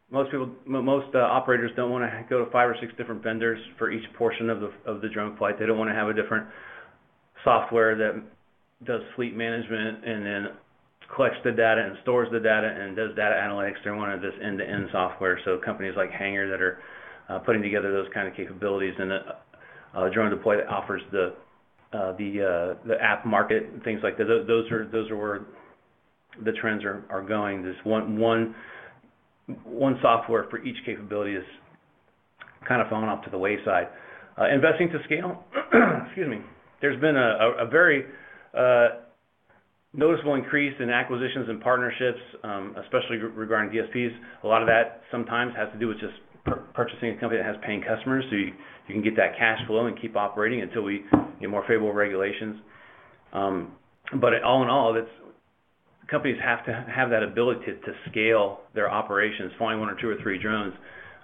Most 0.09 0.31
people, 0.31 0.49
most 0.65 1.15
operators 1.15 1.71
don't 1.75 1.91
wanna 1.91 2.25
go 2.29 2.43
to 2.43 2.51
five 2.51 2.69
or 2.69 2.75
six 2.81 2.91
different 2.97 3.23
vendors 3.23 3.59
for 3.77 3.91
each 3.91 4.03
portion 4.17 4.49
of 4.49 4.59
the 4.59 4.71
of 4.85 5.01
the 5.01 5.09
drone 5.09 5.37
flight. 5.37 5.59
They 5.59 5.65
don't 5.65 5.77
wanna 5.77 5.93
have 5.93 6.09
a 6.09 6.13
different 6.13 6.47
software 7.43 7.95
that 7.95 8.21
does 8.85 9.01
fleet 9.15 9.35
management 9.35 10.03
and 10.03 10.25
then 10.25 10.47
collects 11.15 11.37
the 11.43 11.51
data 11.51 11.81
and 11.85 11.97
stores 12.03 12.29
the 12.31 12.39
data 12.39 12.67
and 12.67 12.95
does 12.95 13.15
data 13.15 13.35
analytics. 13.35 13.75
They 13.83 13.91
want 13.91 14.21
this 14.21 14.33
end-to-end 14.43 14.89
software. 14.91 15.39
So 15.45 15.59
companies 15.63 15.93
like 15.97 16.11
Hangar 16.11 16.49
that 16.49 16.61
are 16.61 16.79
uh, 17.29 17.39
putting 17.39 17.61
together 17.61 17.91
those 17.91 18.07
kind 18.13 18.27
of 18.27 18.35
capabilities 18.35 18.93
and 18.97 19.11
uh, 19.11 19.15
uh 19.93 20.09
DroneDeploy 20.09 20.57
that 20.57 20.67
offers 20.67 21.01
the 21.11 21.33
uh, 21.93 22.13
the 22.13 22.77
the 22.85 22.95
app 23.01 23.25
market 23.25 23.63
and 23.71 23.83
things 23.83 23.99
like 24.03 24.17
that. 24.17 24.25
Those 24.25 24.71
are 24.71 25.17
where 25.17 25.41
the 26.45 26.53
trends 26.53 26.83
are 26.83 27.03
are 27.09 27.21
going. 27.21 27.63
This 27.63 27.75
one 27.83 28.55
software 30.01 30.45
for 30.49 30.63
each 30.63 30.77
capability 30.85 31.35
is 31.35 31.43
kind 32.67 32.81
of 32.81 32.87
falling 32.87 33.09
off 33.09 33.23
to 33.25 33.29
the 33.29 33.37
wayside. 33.37 33.87
Investing 34.51 34.89
to 34.89 34.99
scale. 35.05 35.43
Excuse 36.05 36.29
me. 36.29 36.39
There's 36.79 36.99
been 36.99 37.17
a 37.17 37.67
very 37.69 38.05
noticeable 39.93 40.35
increase 40.35 40.73
in 40.79 40.89
acquisitions 40.89 41.49
and 41.49 41.61
partnerships, 41.61 42.19
um, 42.43 42.75
especially 42.83 43.17
regarding 43.17 43.71
DSPs. 43.71 44.11
A 44.43 44.47
lot 44.47 44.61
of 44.61 44.67
that 44.67 45.01
sometimes 45.11 45.53
has 45.55 45.71
to 45.73 45.79
do 45.79 45.87
with 45.87 45.99
just 45.99 46.13
purchasing 46.73 47.09
a 47.09 47.19
company 47.19 47.41
that 47.41 47.45
has 47.45 47.55
paying 47.65 47.83
customers, 47.83 48.23
so 48.29 48.35
you 48.35 48.53
can 48.87 49.03
get 49.03 49.15
that 49.15 49.37
cash 49.37 49.59
flow 49.67 49.85
and 49.85 49.99
keep 50.01 50.15
operating 50.15 50.61
until 50.61 50.81
we 50.81 51.03
get 51.39 51.49
more 51.49 51.61
favorable 51.63 51.93
regulations. 51.93 52.57
Um, 53.33 53.73
but 54.19 54.41
all 54.43 54.63
in 54.63 54.69
all, 54.69 54.93
that's 54.93 55.07
companies 56.09 56.37
have 56.43 56.65
to 56.65 56.85
have 56.93 57.09
that 57.09 57.23
ability 57.23 57.65
to 57.65 57.93
scale 58.09 58.61
their 58.75 58.91
operations. 58.91 59.51
Flying 59.57 59.79
one 59.79 59.89
or 59.89 59.95
two 59.99 60.09
or 60.09 60.17
three 60.21 60.41
drones 60.41 60.73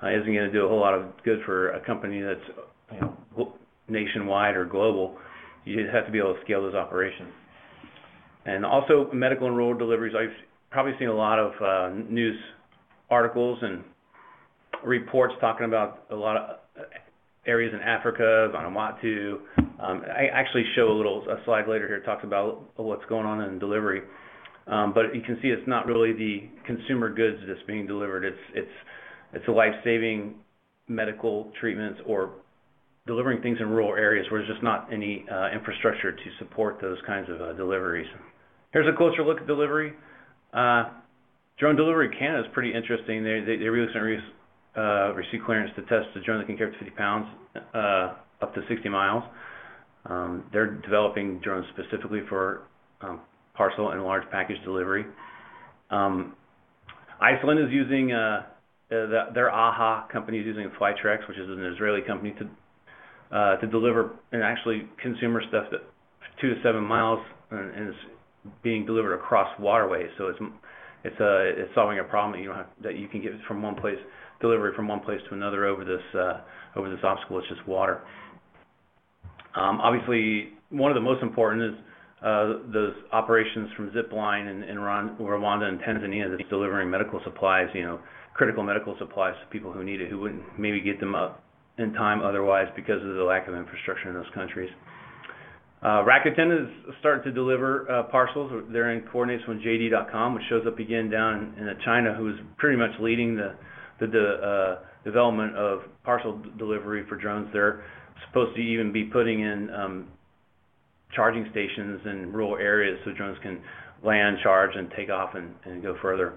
uh, 0.02 0.10
isn't 0.10 0.26
gonna 0.26 0.52
do 0.52 0.66
a 0.66 0.68
whole 0.68 0.80
lot 0.80 0.94
of 0.94 1.06
good 1.26 1.40
for 1.46 1.72
a 1.72 1.86
company 1.86 2.22
that's, 2.22 2.40
you 2.94 3.02
know, 3.02 3.54
nationwide 3.90 4.56
or 4.56 4.66
global. 4.66 5.18
You 5.66 5.82
just 5.82 5.94
have 5.94 6.06
to 6.06 6.12
be 6.12 6.20
able 6.20 6.36
to 6.36 6.42
scale 6.44 6.62
those 6.62 6.76
operations. 6.76 7.30
And 8.48 8.66
also 8.66 9.10
medical 9.14 9.48
and 9.48 9.58
rural 9.58 9.78
deliveries. 9.78 10.16
I've 10.18 10.36
probably 10.72 10.94
seen 10.98 11.10
a 11.10 11.14
lot 11.14 11.38
of 11.38 11.52
uh, 11.62 11.96
news 12.10 12.38
articles 13.10 13.60
and 13.62 13.84
reports 14.86 15.34
talking 15.42 15.66
about 15.66 16.06
a 16.12 16.16
lot 16.16 16.38
of 16.38 16.58
uh, 16.80 16.84
areas 17.46 17.74
in 17.74 17.82
Africa, 17.82 18.50
Vanuatu. 18.56 19.40
Um, 19.80 20.02
I 20.06 20.28
actually 20.34 20.64
show 20.76 20.88
a 20.88 20.96
little 20.96 21.26
slide 21.44 21.68
later 21.68 21.88
here, 21.88 22.00
talks 22.02 22.24
about 22.24 22.64
what's 22.78 23.04
going 23.10 23.26
on 23.26 23.42
in 23.42 23.60
delivery. 23.60 24.02
Um, 24.68 24.94
but 24.94 25.14
you 25.14 25.22
can 25.22 25.38
see 25.42 25.50
it's 25.50 25.68
not 25.68 25.86
really 25.86 26.14
the 26.14 26.50
consumer 26.66 27.14
goods 27.14 27.38
that's 27.48 27.60
being 27.68 27.86
delivered. 27.86 28.24
It's 28.24 29.46
the 29.46 29.52
life-saving 29.52 30.36
medical 30.88 31.52
treatments 31.60 32.00
or 32.06 32.32
delivering 33.08 33.42
things 33.42 33.58
in 33.60 33.68
rural 33.70 33.90
areas 33.90 34.26
where 34.32 34.42
there's 34.42 34.52
just 34.52 34.64
not 34.64 34.92
any 34.92 35.26
uh, 35.32 35.50
infrastructure 35.54 36.12
to 36.12 36.24
support 36.40 36.80
those 36.82 36.98
kinds 37.06 37.30
of 37.30 37.58
deliveries. 37.58 38.08
Here's 38.74 38.88
a 38.88 38.96
closer 38.98 39.24
look 39.24 39.40
at 39.40 39.48
delivery. 39.48 39.94
Uh, 40.54 40.90
drone 41.58 41.76
Delivery 41.76 42.10
Canada 42.18 42.44
is 42.46 42.54
pretty 42.54 42.74
interesting. 42.74 43.24
They 43.24 43.30
recently 43.40 44.18
uh, 44.76 45.14
received 45.14 45.46
clearance 45.46 45.72
to 45.76 45.82
test 45.84 46.16
a 46.16 46.22
drone 46.22 46.40
that 46.40 46.48
can 46.48 46.58
carry 46.58 46.72
up 46.72 46.80
to 46.80 46.86
50 46.86 46.98
pounds 46.98 47.28
uh, 47.74 48.14
up 48.42 48.54
to 48.56 48.62
60 48.68 48.90
miles. 48.90 49.24
Um, 50.06 50.44
they're 50.52 50.76
developing 50.76 51.40
drones 51.40 51.66
specifically 51.74 52.22
for 52.28 52.64
um, 53.02 53.22
parcel 53.54 53.92
and 53.92 54.04
large 54.04 54.30
package 54.32 54.58
delivery. 54.64 55.06
Um, 55.90 56.36
Iceland 57.22 57.60
is 57.60 57.72
using 57.72 58.10
their 58.90 59.52
AHA 59.52 60.08
company 60.12 60.40
is 60.40 60.46
using 60.46 60.70
Flytrex, 60.80 61.28
which 61.28 61.38
is 61.38 61.50
an 61.50 61.66
Israeli 61.74 62.02
company, 62.02 62.36
to 62.40 63.58
to 63.62 63.68
deliver 63.68 64.12
and 64.32 64.44
actually 64.44 64.88
consumer 65.02 65.42
stuff 65.50 65.66
that 65.72 65.82
two 66.40 66.54
to 66.54 66.62
seven 66.62 66.84
miles 66.84 67.20
and 67.52 67.90
is 67.90 67.96
being 68.64 68.86
delivered 68.86 69.16
across 69.16 69.48
waterways. 69.60 70.10
So 70.18 70.28
it's 70.28 70.40
it's 71.04 71.20
a 71.20 71.54
it's 71.56 71.74
solving 71.76 72.00
a 72.00 72.04
problem 72.04 72.34
that 72.34 72.44
you 72.44 72.50
don't 72.50 72.84
that 72.84 72.96
you 72.98 73.08
can 73.08 73.22
get 73.22 73.32
from 73.48 73.62
one 73.62 73.76
place 73.76 73.98
delivery 74.42 74.74
from 74.76 74.88
one 74.88 75.00
place 75.00 75.20
to 75.30 75.36
another 75.36 75.66
over 75.66 75.84
this 75.84 76.02
uh, 76.14 76.42
over 76.76 76.90
this 76.90 77.00
obstacle. 77.04 77.40
It's 77.40 77.48
just 77.48 77.68
water. 77.68 78.02
Um, 79.56 79.82
obviously, 79.82 80.54
one 80.70 80.92
of 80.92 80.96
the 80.96 81.02
most 81.02 81.24
important 81.24 81.64
is 81.64 81.80
uh, 82.24 82.54
those 82.74 82.94
operations 83.12 83.70
from 83.76 83.92
Zipline 83.92 84.48
in 84.50 84.78
Rwanda 84.78 85.64
and 85.64 85.80
Tanzania 85.80 86.30
that's 86.30 86.50
delivering 86.50 86.90
medical 86.90 87.20
supplies, 87.24 87.68
you 87.74 87.84
know, 87.84 88.00
critical 88.34 88.64
medical 88.64 88.96
supplies 89.00 89.34
to 89.42 89.48
people 89.52 89.72
who 89.72 89.84
need 89.84 90.02
it, 90.02 90.10
who 90.10 90.20
wouldn't 90.20 90.44
maybe 90.60 90.82
get 90.82 91.00
them 91.00 91.16
up 91.16 91.44
in 91.78 91.94
time 91.94 92.22
otherwise 92.22 92.68
because 92.76 93.02
of 93.02 93.16
the 93.16 93.24
lack 93.24 93.48
of 93.48 93.56
infrastructure 93.56 94.10
in 94.10 94.16
those 94.16 94.30
countries. 94.34 94.70
Uh, 95.82 96.04
Rakuten 96.04 96.64
is 96.64 96.96
starting 97.00 97.24
to 97.24 97.32
deliver 97.32 97.90
uh, 97.92 98.04
parcels. 98.04 98.52
They're 98.72 98.92
in 98.92 99.08
coordination 99.12 99.50
with 99.50 99.60
JD.com, 99.60 100.34
which 100.34 100.44
shows 100.50 100.66
up 100.66 100.80
again 100.80 101.10
down 101.10 101.54
in 101.60 101.70
uh, 101.70 101.74
China, 101.86 102.16
who's 102.16 102.40
pretty 102.58 102.78
much 102.78 102.92
leading 103.00 103.36
the 103.36 103.54
development 105.04 105.56
of 105.56 105.82
parcel 106.04 106.42
delivery 106.58 107.06
for 107.08 107.16
drones. 107.16 107.48
They're 107.54 107.84
supposed 108.28 108.56
to 108.56 108.62
even 108.62 108.92
be 108.92 109.04
putting 109.04 109.42
in 109.42 109.70
um, 109.70 110.08
charging 111.16 111.48
stations 111.52 112.02
in 112.06 112.34
rural 112.34 112.58
areas 112.58 113.00
so 113.06 113.12
drones 113.14 113.38
can 113.44 113.62
land, 114.04 114.38
charge, 114.44 114.72
and 114.76 114.92
take 114.98 115.10
off 115.10 115.36
and 115.36 115.84
go 115.84 115.96
further. 116.02 116.34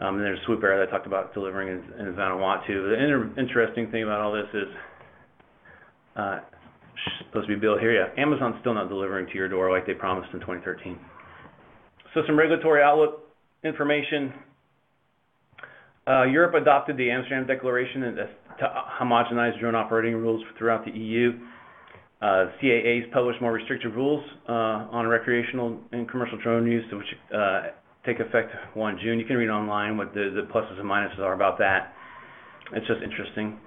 Um 0.00 0.18
there's 0.18 0.40
Swoop 0.44 0.62
Aero 0.62 0.80
that 0.80 0.88
I 0.88 0.90
talked 0.90 1.06
about 1.06 1.32
delivering 1.34 1.68
in 1.68 2.14
Vanuatu. 2.14 2.66
The 2.66 3.40
interesting 3.40 3.90
thing 3.92 4.02
about 4.02 4.20
all 4.20 4.32
this 4.32 4.48
is 4.52 4.68
supposed 7.26 7.48
to 7.48 7.54
be 7.54 7.60
Bill 7.60 7.78
here. 7.78 7.92
Yeah. 7.92 8.22
Amazon's 8.22 8.56
still 8.60 8.74
not 8.74 8.88
delivering 8.88 9.26
to 9.26 9.34
your 9.34 9.48
door 9.48 9.70
like 9.70 9.86
they 9.86 9.94
promised 9.94 10.32
in 10.32 10.40
2013. 10.40 10.98
So 12.14 12.22
Some 12.26 12.38
regulatory 12.38 12.82
outlook 12.82 13.24
information. 13.64 14.32
Uh, 16.06 16.24
Europe 16.24 16.54
adopted 16.54 16.96
the 16.96 17.10
Amsterdam 17.10 17.46
Declaration 17.46 18.04
uh, 18.04 18.56
to 18.58 18.84
homogenize 19.00 19.58
drone 19.58 19.74
operating 19.74 20.14
rules 20.14 20.44
throughout 20.58 20.84
the 20.84 20.92
EU. 20.92 21.32
Uh, 22.20 22.46
CAA's 22.62 23.04
published 23.12 23.40
more 23.40 23.52
restrictive 23.52 23.94
rules 23.94 24.24
on 24.48 25.06
recreational 25.06 25.78
and 25.92 26.08
commercial 26.08 26.38
drone 26.40 26.70
use, 26.70 26.84
which 26.92 27.06
take 28.06 28.20
effect 28.20 28.52
1 28.74 28.98
June. 29.02 29.18
You 29.18 29.24
can 29.24 29.36
read 29.36 29.50
online 29.50 29.96
what 29.96 30.14
the 30.14 30.46
pluses 30.54 30.78
and 30.78 30.88
minuses 30.88 31.18
are 31.18 31.32
about 31.34 31.58
that. 31.58 31.92
It's 32.72 32.86
just 32.86 33.02
interesting. 33.02 33.58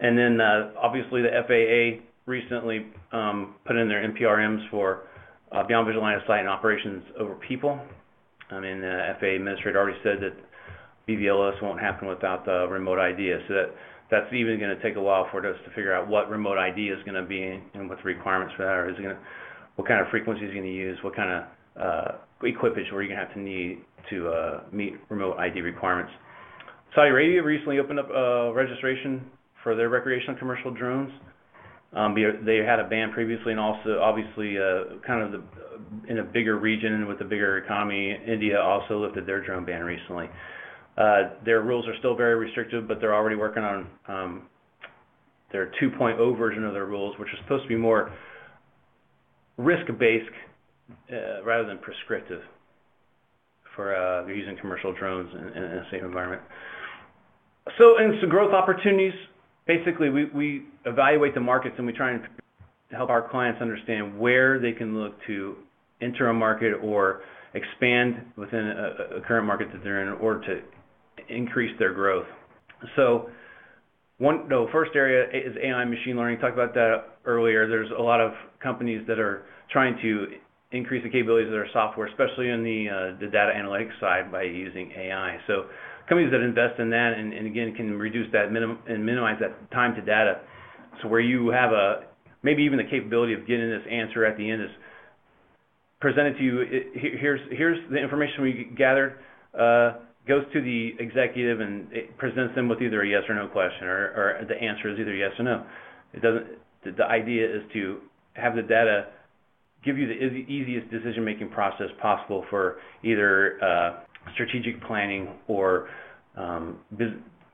And 0.00 0.16
then 0.16 0.40
obviously, 0.40 1.22
the 1.22 1.30
FAA 1.46 2.04
recently 2.28 2.86
um, 3.12 3.54
put 3.66 3.76
in 3.76 3.88
their 3.88 4.06
NPRMs 4.08 4.70
for 4.70 5.08
uh, 5.50 5.66
beyond 5.66 5.86
visual 5.86 6.02
line 6.02 6.14
of 6.14 6.22
sight 6.26 6.40
and 6.40 6.48
operations 6.48 7.02
over 7.18 7.34
people. 7.48 7.80
I 8.50 8.60
mean, 8.60 8.80
the 8.80 9.16
FAA 9.18 9.36
administrator 9.36 9.78
already 9.78 9.98
said 10.02 10.18
that 10.20 10.36
BVLOS 11.08 11.60
won't 11.62 11.80
happen 11.80 12.06
without 12.06 12.44
the 12.44 12.68
remote 12.68 12.98
ID. 12.98 13.32
So 13.48 13.54
that 13.54 13.74
that's 14.10 14.32
even 14.32 14.58
gonna 14.58 14.80
take 14.82 14.96
a 14.96 15.00
while 15.00 15.26
for 15.30 15.44
us 15.46 15.56
to 15.64 15.70
figure 15.70 15.92
out 15.92 16.08
what 16.08 16.30
remote 16.30 16.56
ID 16.56 16.88
is 16.88 16.98
gonna 17.04 17.24
be 17.24 17.60
and 17.74 17.88
what 17.88 17.98
the 17.98 18.04
requirements 18.04 18.54
for 18.56 18.64
that 18.64 18.72
are. 18.72 18.90
Is 18.90 18.96
it 18.98 19.16
What 19.76 19.88
kind 19.88 20.00
of 20.00 20.08
frequency 20.10 20.44
is 20.44 20.54
gonna 20.54 20.66
use? 20.66 20.98
What 21.02 21.16
kind 21.16 21.30
of 21.30 21.82
uh, 21.82 22.12
equipage 22.42 22.90
are 22.92 23.02
you 23.02 23.08
gonna 23.08 23.20
have 23.20 23.34
to 23.34 23.40
need 23.40 23.80
to 24.10 24.28
uh, 24.28 24.60
meet 24.72 24.94
remote 25.08 25.36
ID 25.38 25.60
requirements? 25.60 26.12
Saudi 26.94 27.10
Arabia 27.10 27.42
recently 27.42 27.78
opened 27.78 28.00
up 28.00 28.08
registration 28.54 29.30
for 29.62 29.74
their 29.74 29.88
recreational 29.88 30.36
commercial 30.36 30.72
drones. 30.72 31.12
Um, 31.92 32.14
they 32.14 32.58
had 32.58 32.80
a 32.80 32.88
ban 32.88 33.12
previously 33.12 33.52
and 33.52 33.60
also 33.60 33.98
obviously 34.00 34.58
uh, 34.58 34.98
kind 35.06 35.34
of 35.34 35.42
in 36.08 36.18
a 36.18 36.22
bigger 36.22 36.58
region 36.58 37.06
with 37.06 37.20
a 37.22 37.24
bigger 37.24 37.58
economy. 37.58 38.14
India 38.26 38.60
also 38.60 39.00
lifted 39.02 39.26
their 39.26 39.44
drone 39.44 39.64
ban 39.64 39.82
recently. 39.82 40.28
Uh, 40.98 41.30
their 41.44 41.62
rules 41.62 41.86
are 41.86 41.96
still 41.98 42.14
very 42.14 42.34
restrictive, 42.34 42.86
but 42.86 43.00
they're 43.00 43.14
already 43.14 43.36
working 43.36 43.62
on 43.62 43.86
um, 44.08 44.42
their 45.50 45.72
2.0 45.80 46.36
version 46.36 46.64
of 46.64 46.74
their 46.74 46.86
rules, 46.86 47.18
which 47.18 47.28
is 47.32 47.38
supposed 47.42 47.62
to 47.62 47.68
be 47.68 47.76
more 47.76 48.12
risk-based 49.56 50.28
uh, 51.10 51.42
rather 51.44 51.66
than 51.66 51.78
prescriptive 51.78 52.42
for 53.76 54.28
using 54.28 54.56
commercial 54.60 54.92
drones 54.92 55.30
in 55.32 55.62
a 55.62 55.86
safe 55.90 56.02
environment. 56.02 56.42
So, 57.78 57.98
and 57.98 58.14
some 58.20 58.28
growth 58.28 58.52
opportunities. 58.52 59.12
Basically, 59.68 60.08
we 60.08 60.62
evaluate 60.86 61.34
the 61.34 61.40
markets, 61.40 61.74
and 61.76 61.86
we 61.86 61.92
try 61.92 62.12
and 62.12 62.22
help 62.90 63.10
our 63.10 63.28
clients 63.28 63.60
understand 63.60 64.18
where 64.18 64.58
they 64.58 64.72
can 64.72 64.98
look 64.98 65.12
to 65.26 65.56
enter 66.00 66.28
a 66.28 66.34
market 66.34 66.72
or 66.82 67.20
expand 67.52 68.14
within 68.36 68.66
a 68.66 69.20
current 69.26 69.46
market 69.46 69.68
that 69.72 69.84
they're 69.84 70.02
in 70.02 70.08
in 70.08 70.14
order 70.14 70.40
to 70.40 71.34
increase 71.34 71.78
their 71.78 71.92
growth. 71.92 72.26
The 72.96 74.66
first 74.72 74.92
area 74.94 75.24
is 75.28 75.54
AI 75.62 75.84
machine 75.84 76.16
learning. 76.16 76.40
Talked 76.40 76.54
about 76.54 76.72
that 76.72 77.18
earlier. 77.26 77.68
There's 77.68 77.90
a 77.96 78.02
lot 78.02 78.20
of 78.22 78.32
companies 78.62 79.06
that 79.06 79.18
are 79.18 79.42
trying 79.70 79.98
to 80.00 80.26
increase 80.72 81.02
the 81.02 81.10
capabilities 81.10 81.48
of 81.48 81.52
their 81.52 81.68
software, 81.74 82.06
especially 82.06 82.48
in 82.48 82.62
the 82.62 82.88
uh, 82.88 83.20
data 83.30 83.52
analytics 83.54 83.98
side 84.00 84.32
by 84.32 84.44
using 84.44 84.92
AI. 84.92 85.38
Companies 86.08 86.32
that 86.32 86.40
invest 86.40 86.80
in 86.80 86.90
that 86.90 87.14
and 87.18 87.46
again 87.46 87.74
can 87.74 87.98
reduce 87.98 88.30
that 88.32 88.46
and 88.46 89.04
minimize 89.04 89.36
that 89.40 89.70
time 89.70 89.94
to 89.94 90.00
data. 90.00 90.40
So 91.02 91.08
where 91.08 91.20
you 91.20 91.50
have 91.50 91.72
a 91.72 92.04
maybe 92.42 92.62
even 92.62 92.78
the 92.78 92.84
capability 92.84 93.34
of 93.34 93.46
getting 93.46 93.68
this 93.68 93.86
answer 93.90 94.24
at 94.24 94.36
the 94.36 94.50
end 94.50 94.62
is 94.62 94.70
presented 96.00 96.38
to 96.38 96.42
you. 96.42 96.64
Here's 96.94 97.40
here's 97.50 97.78
the 97.90 97.98
information 97.98 98.42
we 98.42 98.70
gathered, 98.76 99.18
uh, 99.54 99.98
goes 100.26 100.44
to 100.52 100.62
the 100.62 100.92
executive, 100.98 101.60
and 101.60 101.88
it 101.92 102.16
presents 102.16 102.54
them 102.54 102.68
with 102.68 102.80
either 102.80 103.02
a 103.02 103.08
yes 103.08 103.22
or 103.28 103.34
no 103.34 103.48
question 103.48 103.86
or 103.86 104.44
the 104.48 104.54
answer 104.54 104.90
is 104.90 104.98
either 104.98 105.14
yes 105.14 105.32
or 105.38 105.44
no. 105.44 105.66
It 106.14 106.22
doesn't. 106.22 106.96
The 106.96 107.04
idea 107.04 107.44
is 107.44 107.62
to 107.74 107.98
have 108.34 108.54
the 108.54 108.62
data 108.62 109.08
give 109.84 109.98
you 109.98 110.06
the 110.06 110.14
easiest 110.14 110.90
decision-making 110.90 111.50
process 111.50 111.86
possible 112.02 112.44
for 112.50 112.76
either 113.04 113.62
uh, 113.62 114.00
strategic 114.34 114.82
planning 114.84 115.28
or 115.46 115.88
um, 116.36 116.78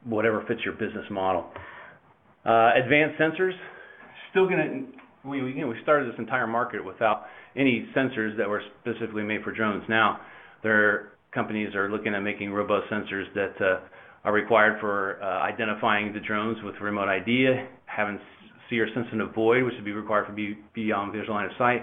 whatever 0.04 0.44
fits 0.46 0.60
your 0.64 0.74
business 0.74 1.04
model. 1.10 1.44
Uh, 2.44 2.70
advanced 2.82 3.18
sensors. 3.18 3.52
Still 4.30 4.48
going 4.48 4.58
to, 4.58 5.28
we, 5.28 5.38
you 5.38 5.60
know, 5.60 5.68
we 5.68 5.76
started 5.82 6.12
this 6.12 6.18
entire 6.18 6.46
market 6.46 6.84
without 6.84 7.24
any 7.56 7.88
sensors 7.96 8.36
that 8.36 8.48
were 8.48 8.62
specifically 8.80 9.22
made 9.22 9.42
for 9.42 9.52
drones. 9.52 9.84
Now, 9.88 10.20
their 10.62 11.12
companies 11.32 11.74
are 11.74 11.90
looking 11.90 12.14
at 12.14 12.20
making 12.20 12.52
robust 12.52 12.90
sensors 12.90 13.24
that 13.34 13.54
uh, 13.60 13.80
are 14.24 14.32
required 14.32 14.80
for 14.80 15.22
uh, 15.22 15.42
identifying 15.42 16.12
the 16.12 16.20
drones 16.20 16.58
with 16.64 16.74
remote 16.80 17.08
ID, 17.08 17.46
having 17.86 18.18
see 18.70 18.78
or 18.78 18.86
sense 18.94 19.06
and 19.12 19.20
avoid, 19.20 19.64
which 19.64 19.74
would 19.74 19.84
be 19.84 19.92
required 19.92 20.26
for 20.26 20.32
be 20.32 20.58
beyond 20.74 21.12
visual 21.12 21.34
line 21.34 21.46
of 21.46 21.52
sight, 21.58 21.82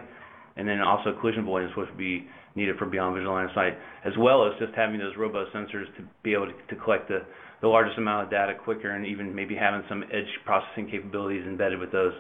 and 0.57 0.67
then 0.67 0.81
also 0.81 1.17
collision 1.19 1.41
avoidance, 1.41 1.71
which 1.77 1.87
would 1.89 1.97
be 1.97 2.27
needed 2.55 2.77
for 2.77 2.85
beyond 2.85 3.15
visual 3.15 3.33
line 3.33 3.45
of 3.45 3.51
sight, 3.55 3.77
as 4.05 4.13
well 4.17 4.45
as 4.45 4.53
just 4.59 4.73
having 4.75 4.99
those 4.99 5.15
robust 5.17 5.53
sensors 5.53 5.85
to 5.97 6.03
be 6.23 6.33
able 6.33 6.47
to 6.47 6.75
collect 6.77 7.07
the 7.07 7.21
the 7.61 7.67
largest 7.67 7.97
amount 7.97 8.25
of 8.25 8.31
data 8.31 8.53
quicker 8.63 8.95
and 8.95 9.05
even 9.05 9.33
maybe 9.33 9.55
having 9.55 9.83
some 9.87 10.03
edge 10.11 10.25
processing 10.45 10.89
capabilities 10.89 11.45
embedded 11.45 11.79
with 11.79 11.91
those. 11.91 12.13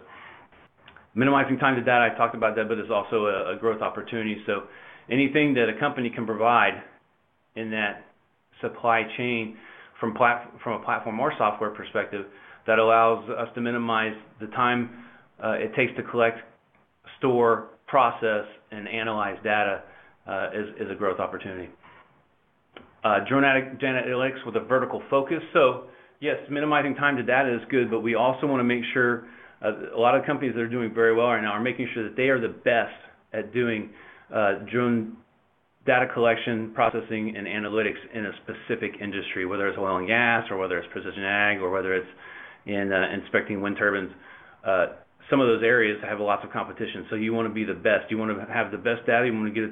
Minimizing 1.15 1.57
time 1.57 1.75
to 1.75 1.81
data, 1.81 2.09
I 2.13 2.17
talked 2.17 2.35
about 2.35 2.55
that, 2.55 2.69
but 2.69 2.77
it's 2.77 2.91
also 2.91 3.25
a 3.25 3.57
growth 3.59 3.81
opportunity. 3.81 4.37
So 4.45 4.63
anything 5.09 5.53
that 5.55 5.67
a 5.67 5.79
company 5.79 6.09
can 6.13 6.25
provide 6.25 6.83
in 7.55 7.71
that 7.71 8.05
supply 8.61 9.01
chain 9.17 9.57
from 9.99 10.15
a 10.15 10.79
platform 10.85 11.19
or 11.19 11.33
software 11.37 11.71
perspective 11.71 12.25
that 12.67 12.79
allows 12.79 13.27
us 13.29 13.47
to 13.55 13.61
minimize 13.61 14.13
the 14.39 14.47
time 14.47 15.05
uh, 15.43 15.53
it 15.53 15.73
takes 15.75 15.91
to 15.97 16.03
collect, 16.03 16.37
store, 17.17 17.69
process, 17.87 18.45
and 18.71 18.87
analyze 18.87 19.37
data 19.43 19.81
Uh, 20.27 20.49
is 20.79 20.89
a 20.89 20.93
growth 20.93 21.19
opportunity. 21.19 21.67
Uh, 23.03 23.17
drone 23.27 23.41
data 23.41 24.01
analytics 24.07 24.45
with 24.45 24.55
a 24.55 24.59
vertical 24.59 25.01
focus. 25.09 25.41
So 25.51 25.85
yes, 26.19 26.37
minimizing 26.49 26.93
time 26.93 27.17
to 27.17 27.23
data 27.23 27.55
is 27.55 27.61
good, 27.71 27.89
but 27.89 28.01
we 28.01 28.13
also 28.13 28.45
wanna 28.45 28.63
make 28.63 28.83
sure 28.93 29.25
uh, 29.65 29.95
a 29.95 29.99
lot 29.99 30.15
of 30.15 30.23
companies 30.23 30.53
that 30.53 30.61
are 30.61 30.69
doing 30.69 30.93
very 30.93 31.15
well 31.15 31.25
right 31.25 31.41
now 31.41 31.51
are 31.51 31.59
making 31.59 31.89
sure 31.95 32.03
that 32.03 32.15
they 32.15 32.29
are 32.29 32.39
the 32.39 32.53
best 32.53 32.93
at 33.33 33.51
doing 33.51 33.89
drone 34.71 35.17
data 35.87 36.05
collection, 36.13 36.71
processing, 36.75 37.35
and 37.35 37.47
analytics 37.47 37.97
in 38.13 38.27
a 38.27 38.31
specific 38.45 39.01
industry, 39.01 39.47
whether 39.47 39.67
it's 39.67 39.77
oil 39.79 39.97
and 39.97 40.07
gas 40.07 40.45
or 40.51 40.57
whether 40.57 40.77
it's 40.77 40.87
precision 40.93 41.23
ag 41.23 41.61
or 41.61 41.71
whether 41.71 41.95
it's 41.95 42.09
in 42.67 42.93
inspecting 42.93 43.59
wind 43.59 43.75
turbines. 43.75 44.11
Some 45.31 45.41
of 45.41 45.47
those 45.47 45.63
areas 45.63 45.99
have 46.07 46.19
lots 46.19 46.45
of 46.45 46.51
competition, 46.51 47.07
so 47.09 47.15
you 47.15 47.33
wanna 47.33 47.49
be 47.49 47.63
the 47.63 47.73
best. 47.73 48.11
You 48.11 48.19
wanna 48.19 48.45
have 48.53 48.69
the 48.71 48.77
best 48.77 49.07
data, 49.07 49.25
you 49.25 49.33
wanna 49.33 49.49
get 49.49 49.63
it 49.63 49.71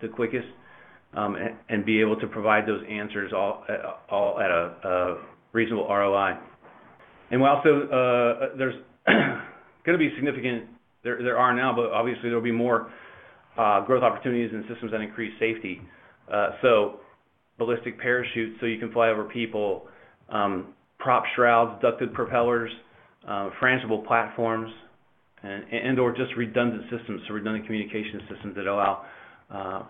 the 0.00 0.08
quickest, 0.08 0.46
um, 1.14 1.36
and 1.68 1.84
be 1.84 2.00
able 2.00 2.18
to 2.20 2.26
provide 2.26 2.66
those 2.66 2.82
answers 2.88 3.32
all 3.32 3.64
all 4.10 4.40
at 4.40 4.50
a 4.50 5.18
reasonable 5.52 5.88
ROI. 5.88 6.38
And 7.30 7.42
also, 7.42 7.88
uh, 7.88 8.56
there's 8.56 8.74
gonna 9.06 9.98
be 9.98 10.10
significant. 10.16 10.64
There 11.04 11.22
there 11.22 11.38
are 11.38 11.54
now, 11.54 11.74
but 11.74 11.90
obviously 11.92 12.28
there'll 12.28 12.42
be 12.42 12.52
more 12.52 12.90
uh, 13.56 13.84
growth 13.84 14.02
opportunities 14.02 14.50
in 14.52 14.64
systems 14.72 14.92
that 14.92 15.00
increase 15.00 15.32
safety. 15.38 15.80
Uh, 16.32 16.50
so 16.62 17.00
ballistic 17.58 17.98
parachutes, 17.98 18.56
so 18.60 18.66
you 18.66 18.78
can 18.78 18.92
fly 18.92 19.08
over 19.08 19.24
people, 19.24 19.88
um, 20.28 20.68
prop 20.98 21.24
shrouds, 21.34 21.80
ducted 21.82 22.14
propellers, 22.14 22.70
uh, 23.26 23.50
frangible 23.60 24.06
platforms, 24.06 24.70
and, 25.42 25.64
and/or 25.72 26.12
just 26.12 26.34
redundant 26.36 26.82
systems, 26.90 27.20
so 27.26 27.34
redundant 27.34 27.66
communication 27.66 28.20
systems 28.32 28.54
that 28.56 28.66
allow 28.66 29.04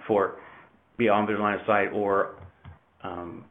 for 0.07 0.37
beyond 0.97 1.29
visual 1.29 1.45
line 1.45 1.55
of 1.55 1.67
sight 1.67 1.89
or 1.93 2.37
um, 3.05 3.45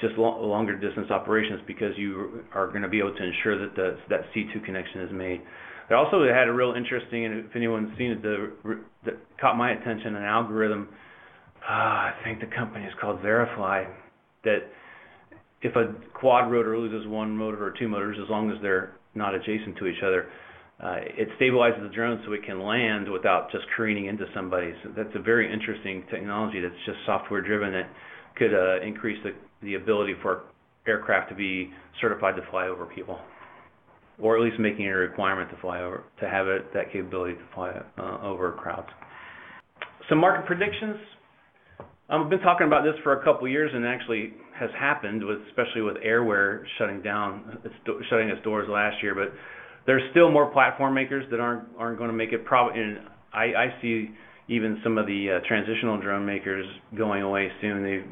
just 0.00 0.16
longer 0.16 0.78
distance 0.78 1.10
operations 1.10 1.60
because 1.66 1.92
you 1.96 2.42
are 2.54 2.68
gonna 2.72 2.88
be 2.88 2.98
able 2.98 3.14
to 3.14 3.22
ensure 3.22 3.58
that 3.58 3.96
that 4.08 4.20
C2 4.34 4.64
connection 4.64 5.02
is 5.02 5.12
made. 5.12 5.42
They 5.88 5.96
also 5.96 6.22
had 6.22 6.48
a 6.48 6.52
real 6.52 6.74
interesting, 6.76 7.24
and 7.24 7.44
if 7.44 7.56
anyone's 7.56 7.96
seen 7.98 8.12
it, 8.12 8.22
that 8.22 9.16
caught 9.40 9.56
my 9.56 9.72
attention, 9.72 10.14
an 10.14 10.22
algorithm, 10.22 10.88
uh, 11.68 11.72
I 11.72 12.14
think 12.24 12.40
the 12.40 12.46
company 12.46 12.84
is 12.84 12.92
called 13.00 13.20
Verify. 13.20 13.84
that 14.44 14.70
if 15.62 15.76
a 15.76 15.94
quad 16.14 16.50
rotor 16.50 16.78
loses 16.78 17.06
one 17.08 17.36
motor 17.36 17.62
or 17.62 17.74
two 17.78 17.88
motors, 17.88 18.16
as 18.22 18.30
long 18.30 18.50
as 18.50 18.56
they're 18.62 18.92
not 19.14 19.34
adjacent 19.34 19.76
to 19.78 19.86
each 19.86 20.02
other, 20.02 20.28
Uh, 20.82 20.96
it 20.96 21.28
stabilizes 21.38 21.82
the 21.82 21.94
drone 21.94 22.22
so 22.24 22.32
it 22.32 22.42
can 22.44 22.58
land 22.58 23.10
without 23.10 23.50
just 23.52 23.64
careening 23.76 24.06
into 24.06 24.24
somebody. 24.34 24.72
So 24.82 24.90
that's 24.96 25.14
a 25.14 25.20
very 25.20 25.52
interesting 25.52 26.04
technology 26.10 26.60
that's 26.60 26.74
just 26.86 26.98
software-driven 27.04 27.72
that 27.72 27.88
could 28.36 28.54
uh, 28.54 28.80
increase 28.80 29.18
the 29.22 29.32
the 29.62 29.74
ability 29.74 30.14
for 30.22 30.44
aircraft 30.86 31.28
to 31.28 31.34
be 31.34 31.70
certified 32.00 32.34
to 32.34 32.42
fly 32.50 32.66
over 32.66 32.86
people, 32.86 33.18
or 34.18 34.38
at 34.38 34.42
least 34.42 34.58
making 34.58 34.86
it 34.86 34.88
a 34.88 34.96
requirement 34.96 35.50
to 35.50 35.56
fly 35.60 35.82
over 35.82 36.04
to 36.18 36.26
have 36.26 36.48
it, 36.48 36.72
that 36.72 36.90
capability 36.90 37.34
to 37.34 37.44
fly 37.54 37.78
uh, 37.98 38.18
over 38.22 38.52
crowds. 38.52 38.88
Some 40.08 40.16
market 40.16 40.46
predictions. 40.46 40.96
I've 42.08 42.30
been 42.30 42.40
talking 42.40 42.66
about 42.66 42.82
this 42.82 42.94
for 43.04 43.20
a 43.20 43.22
couple 43.22 43.46
years, 43.46 43.70
and 43.74 43.86
actually 43.86 44.32
has 44.58 44.70
happened 44.78 45.22
with, 45.24 45.38
especially 45.48 45.82
with 45.82 45.96
Airware 45.98 46.64
shutting 46.78 47.02
down, 47.02 47.58
shutting 48.08 48.30
its 48.30 48.42
doors 48.42 48.66
last 48.68 48.96
year. 49.02 49.14
There's 49.86 50.02
still 50.10 50.30
more 50.30 50.50
platform 50.50 50.94
makers 50.94 51.24
that 51.30 51.40
aren't 51.40 51.64
aren't 51.78 51.98
gonna 51.98 52.12
make 52.12 52.32
it. 52.32 52.44
Probably, 52.44 52.96
I 53.32 53.74
see 53.80 54.10
even 54.48 54.80
some 54.82 54.98
of 54.98 55.06
the 55.06 55.38
uh, 55.38 55.46
transitional 55.46 56.00
drone 56.00 56.26
makers 56.26 56.66
going 56.96 57.22
away 57.22 57.48
soon. 57.60 57.82
They, 57.82 58.04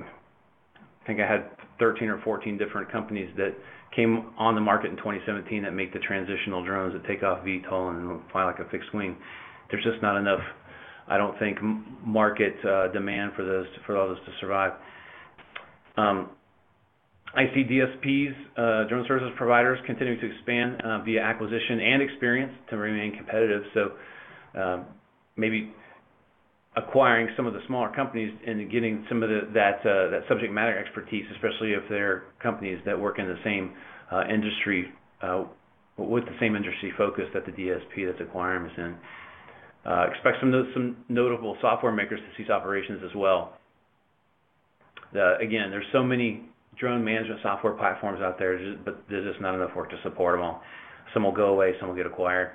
I 0.79 1.07
think 1.07 1.21
I 1.21 1.31
had 1.31 1.51
13 1.81 2.09
or 2.09 2.21
14 2.23 2.57
different 2.57 2.91
companies 2.91 3.29
that 3.37 3.55
came 3.95 4.31
on 4.39 4.55
the 4.55 4.61
market 4.61 4.91
in 4.91 4.97
2017 4.97 5.65
that 5.65 5.73
make 5.73 5.93
the 5.93 5.99
transitional 5.99 6.65
drones 6.65 6.93
that 6.93 7.07
take 7.09 7.23
off 7.23 7.45
VTOL 7.45 7.91
and 7.91 8.21
fly 8.31 8.45
like 8.45 8.61
a 8.61 8.69
fixed 8.71 8.93
wing. 8.95 9.17
There's 9.71 9.83
just 9.83 10.01
not 10.01 10.17
enough, 10.17 10.41
I 11.09 11.17
don't 11.17 11.37
think, 11.39 11.59
market 12.05 12.55
uh, 12.65 12.89
demand 12.93 13.33
for 13.35 13.45
those, 13.45 13.67
for 13.87 13.97
all 13.97 14.09
those 14.09 14.19
to 14.19 14.33
survive. 14.41 14.73
Um, 15.97 16.31
I 17.35 17.45
see 17.55 17.63
DSPs, 17.63 18.89
drone 18.89 19.05
uh, 19.05 19.09
services 19.09 19.31
providers 19.37 19.79
continuing 19.87 20.19
to 20.21 20.27
expand 20.33 20.81
uh, 20.83 21.03
via 21.03 21.23
acquisition 21.23 21.81
and 21.81 22.03
experience 22.03 22.53
to 22.71 22.77
remain 22.77 23.17
competitive. 23.17 23.63
So 23.75 24.61
um, 24.61 24.87
maybe 25.37 25.73
acquiring 26.77 27.29
some 27.37 27.47
of 27.47 27.53
the 27.53 27.61
smaller 27.67 27.93
companies 27.95 28.33
and 28.47 28.71
getting 28.71 29.05
some 29.09 29.23
of 29.23 29.31
uh, 29.31 29.53
that 29.53 30.21
subject 30.29 30.53
matter 30.53 30.79
expertise, 30.79 31.25
especially 31.35 31.73
if 31.73 31.83
they're 31.91 32.25
companies 32.43 32.79
that 32.87 32.99
work 32.99 33.19
in 33.19 33.27
the 33.27 33.39
same 33.45 33.75
industry 34.31 34.93
with 35.99 36.25
the 36.25 36.37
same 36.41 36.55
industry 36.57 36.93
focus 36.97 37.25
that 37.35 37.45
the 37.45 37.53
DSP 37.53 38.07
that's 38.07 38.21
acquiring 38.21 38.67
is 38.67 38.73
in. 38.79 38.97
Expect 40.13 40.37
some 40.41 40.97
notable 41.09 41.57
software 41.61 41.93
makers 41.93 42.21
to 42.21 42.43
cease 42.43 42.51
operations 42.51 43.03
as 43.05 43.15
well. 43.15 43.59
Again, 45.13 45.71
there's 45.71 45.87
so 45.93 46.03
many 46.03 46.49
drone 46.81 47.05
management 47.05 47.41
software 47.43 47.75
platforms 47.75 48.21
out 48.23 48.39
there, 48.39 48.59
but 48.85 49.03
there's 49.09 49.27
just 49.27 49.41
not 49.41 49.55
enough 49.55 49.75
work 49.77 49.91
to 49.91 49.97
support 50.03 50.35
them 50.35 50.45
all. 50.45 50.63
Some 51.15 51.25
will 51.25 51.33
go 51.33 51.47
away, 51.47 51.73
some 51.81 51.89
will 51.89 51.97
get 51.97 52.07
acquired. 52.07 52.53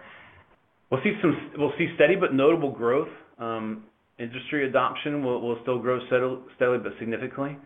We'll 0.92 1.02
see 1.04 1.14
some, 1.22 1.52
we'll 1.58 1.74
see 1.78 1.88
steady 1.96 2.16
but 2.16 2.34
notable 2.34 2.72
growth. 2.72 3.10
Um, 3.40 3.86
industry 4.20 4.68
adoption 4.68 5.24
will 5.24 5.58
still 5.64 5.80
grow 5.80 6.00
steadily 6.08 6.78
but 6.78 6.94
significantly 7.00 7.58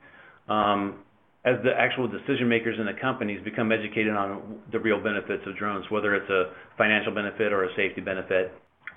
um, 0.48 1.04
as 1.46 1.56
the 1.64 1.72
actual 1.78 2.08
decision 2.08 2.48
makers 2.48 2.78
in 2.80 2.86
the 2.86 3.00
companies 3.00 3.40
become 3.44 3.72
educated 3.72 4.16
on 4.16 4.60
the 4.72 4.80
real 4.80 5.02
benefits 5.02 5.44
of 5.46 5.56
drones, 5.58 5.86
whether 5.90 6.16
it's 6.16 6.30
a 6.30 6.52
financial 6.78 7.14
benefit 7.14 7.54
or 7.54 7.64
a 7.64 7.76
safety 7.76 8.02
benefit 8.02 8.52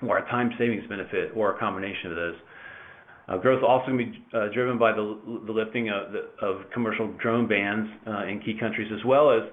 or 0.07 0.17
a 0.17 0.25
time 0.29 0.51
savings 0.57 0.83
benefit 0.89 1.31
or 1.35 1.55
a 1.55 1.59
combination 1.59 2.09
of 2.09 2.15
those. 2.15 2.35
Uh, 3.27 3.37
growth 3.37 3.63
also 3.63 3.87
going 3.87 3.97
to 3.97 4.05
be 4.05 4.23
uh, 4.33 4.53
driven 4.53 4.77
by 4.77 4.91
the 4.91 5.01
lifting 5.47 5.89
of 5.89 6.55
commercial 6.73 7.13
drone 7.21 7.47
bans 7.47 7.87
uh, 8.07 8.25
in 8.25 8.41
key 8.43 8.55
countries, 8.59 8.91
as 8.93 9.03
well 9.05 9.31
as 9.31 9.43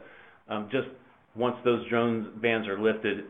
um, 0.48 0.68
just 0.72 0.88
once 1.36 1.56
those 1.64 1.86
drone 1.88 2.32
bans 2.40 2.66
are 2.66 2.80
lifted, 2.80 3.24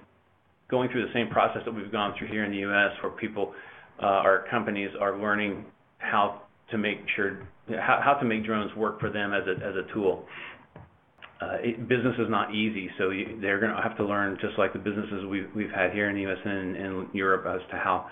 going 0.70 0.88
through 0.90 1.04
the 1.04 1.12
same 1.12 1.28
process 1.28 1.62
that 1.64 1.74
we've 1.74 1.90
gone 1.90 2.14
through 2.18 2.28
here 2.28 2.44
in 2.44 2.52
the 2.52 2.58
U.S., 2.58 2.90
where 3.02 3.12
people, 3.12 3.52
our 3.98 4.44
companies 4.50 4.90
are 5.00 5.18
learning 5.18 5.64
how 5.98 6.42
to 6.70 6.78
make 6.78 6.98
sure 7.16 7.48
how 7.80 8.16
to 8.18 8.24
make 8.24 8.44
drones 8.44 8.74
work 8.76 9.00
for 9.00 9.10
them 9.10 9.32
as 9.34 9.42
a 9.46 9.92
tool. 9.92 10.24
Business 11.88 12.14
is 12.18 12.28
not 12.30 12.54
easy, 12.54 12.88
so 12.96 13.10
they're 13.40 13.60
gonna 13.60 13.82
have 13.82 13.96
to 13.96 14.04
learn, 14.04 14.38
just 14.40 14.56
like 14.58 14.72
the 14.72 14.78
businesses 14.78 15.24
we've 15.54 15.70
had 15.70 15.92
here 15.92 16.08
in 16.08 16.14
the 16.14 16.22
U.S. 16.22 16.38
and 16.44 16.76
in 16.76 17.08
Europe, 17.12 17.44
as 17.46 17.60
to 17.70 17.76
how 17.76 18.06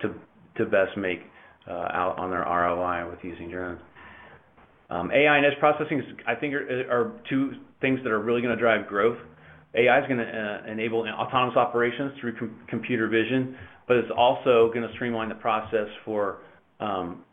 to 0.00 0.64
best 0.64 0.96
make 0.96 1.20
out 1.72 2.16
on 2.18 2.30
their 2.30 2.40
ROI 2.40 3.10
with 3.10 3.18
using 3.22 3.50
drones. 3.50 3.80
Um, 4.90 5.10
AI 5.10 5.36
and 5.38 5.46
edge 5.46 5.58
processing, 5.58 6.02
I 6.26 6.34
think, 6.34 6.54
are 6.54 7.12
two 7.28 7.52
things 7.80 8.00
that 8.04 8.12
are 8.12 8.20
really 8.20 8.42
gonna 8.42 8.56
drive 8.56 8.86
growth. 8.86 9.18
AI 9.74 9.98
is 10.00 10.04
gonna 10.08 10.62
uh, 10.66 10.70
enable 10.70 11.00
autonomous 11.08 11.56
operations 11.56 12.12
through 12.20 12.34
computer 12.68 13.08
vision, 13.08 13.56
but 13.88 13.96
it's 13.96 14.10
also 14.16 14.70
gonna 14.72 14.92
streamline 14.94 15.28
the 15.28 15.34
process 15.36 15.88
for 16.04 16.38
um, 16.80 17.24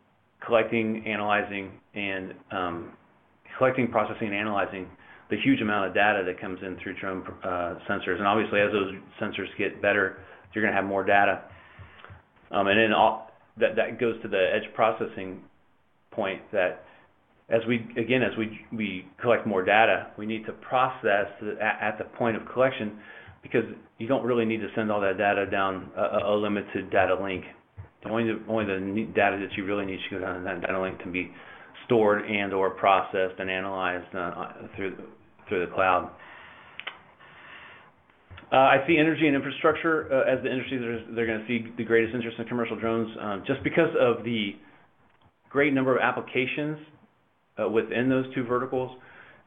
collecting, 0.44 1.04
analyzing, 1.06 1.72
and 1.94 2.34
um, 2.50 2.92
collecting, 3.58 3.88
processing, 3.88 4.28
and 4.28 4.36
analyzing 4.36 4.88
the 5.30 5.36
huge 5.42 5.60
amount 5.60 5.86
of 5.88 5.94
data 5.94 6.22
that 6.26 6.40
comes 6.40 6.58
in 6.62 6.76
through 6.82 6.94
drone 6.98 7.22
uh, 7.44 7.78
sensors. 7.88 8.18
And 8.18 8.26
Obviously, 8.26 8.60
as 8.60 8.70
those 8.72 8.92
sensors 9.20 9.46
get 9.56 9.80
better, 9.80 10.18
you're 10.52 10.64
gonna 10.64 10.76
have 10.76 10.84
more 10.84 11.04
data. 11.04 11.42
And 12.50 12.68
then 12.68 12.92
that 13.58 13.76
that 13.76 14.00
goes 14.00 14.20
to 14.22 14.28
the 14.28 14.50
edge 14.54 14.72
processing 14.74 15.40
point 16.10 16.40
that 16.52 16.84
as 17.48 17.60
we, 17.68 17.86
again, 17.96 18.22
as 18.22 18.36
we 18.38 18.60
we 18.72 19.06
collect 19.20 19.46
more 19.46 19.64
data, 19.64 20.08
we 20.16 20.26
need 20.26 20.46
to 20.46 20.52
process 20.52 21.26
at 21.60 21.98
the 21.98 22.04
point 22.16 22.36
of 22.36 22.42
collection 22.52 22.98
because 23.42 23.64
you 23.98 24.06
don't 24.06 24.24
really 24.24 24.44
need 24.44 24.60
to 24.60 24.68
send 24.74 24.90
all 24.90 25.00
that 25.00 25.18
data 25.18 25.46
down 25.46 25.90
a 25.96 26.32
limited 26.32 26.90
data 26.90 27.14
link. 27.20 27.44
Only 28.04 28.24
the 28.24 28.40
only 28.48 28.64
the 28.64 29.12
data 29.14 29.36
that 29.38 29.56
you 29.56 29.64
really 29.64 29.84
need 29.84 29.98
to 30.08 30.18
go 30.18 30.24
down 30.24 30.42
that 30.44 30.60
data 30.60 30.80
link 30.80 30.98
can 31.00 31.12
be 31.12 31.30
stored 31.86 32.24
and/or 32.24 32.70
processed 32.70 33.38
and 33.38 33.50
analyzed 33.50 34.14
uh, 34.14 34.52
through 34.76 34.96
the 35.50 35.72
cloud. 35.74 36.10
Uh, 38.52 38.56
I 38.56 38.84
see 38.86 38.98
energy 38.98 39.26
and 39.26 39.34
infrastructure 39.34 40.12
uh, 40.12 40.30
as 40.30 40.42
the 40.42 40.52
industries 40.52 41.02
they're 41.14 41.26
gonna 41.26 41.44
see 41.48 41.64
the 41.78 41.84
greatest 41.84 42.14
interest 42.14 42.38
in 42.38 42.44
commercial 42.44 42.78
drones, 42.78 43.08
um, 43.18 43.44
just 43.46 43.62
because 43.64 43.88
of 43.98 44.24
the 44.24 44.50
great 45.48 45.72
number 45.72 45.96
of 45.96 46.02
applications 46.02 46.76
uh, 47.58 47.66
within 47.68 48.10
those 48.10 48.26
two 48.34 48.44
verticals, 48.44 48.90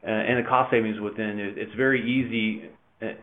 and 0.02 0.44
the 0.44 0.48
cost 0.48 0.72
savings 0.72 1.00
within 1.00 1.38
it. 1.38 1.56
It's 1.56 1.74
very 1.76 2.02
easy, 2.02 2.68
and 3.00 3.16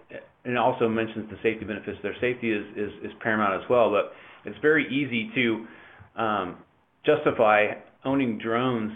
it 0.46 0.58
also 0.58 0.88
mentions 0.88 1.30
the 1.30 1.38
safety 1.44 1.66
benefits. 1.66 1.98
Their 2.02 2.16
safety 2.22 2.52
is 2.52 2.66
is 2.78 3.12
paramount 3.22 3.62
as 3.62 3.70
well, 3.70 3.92
but 3.92 4.14
it's 4.46 4.60
very 4.62 4.88
easy 4.88 5.32
to 5.36 6.22
um, 6.22 6.58
justify 7.06 7.68
owning 8.06 8.38
drones 8.38 8.94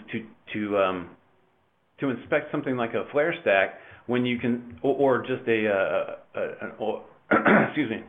to 0.54 0.78
um, 0.78 1.10
to 2.00 2.08
inspect 2.08 2.50
something 2.50 2.76
like 2.76 2.94
a 2.94 3.04
flare 3.12 3.34
stack 3.42 3.74
when 4.08 4.26
you 4.26 4.38
can, 4.38 4.78
or 4.82 5.20
just 5.20 5.46
a, 5.46 5.68
uh, 5.68 6.40
an, 6.60 6.72
excuse 7.68 7.90
me, 7.90 8.02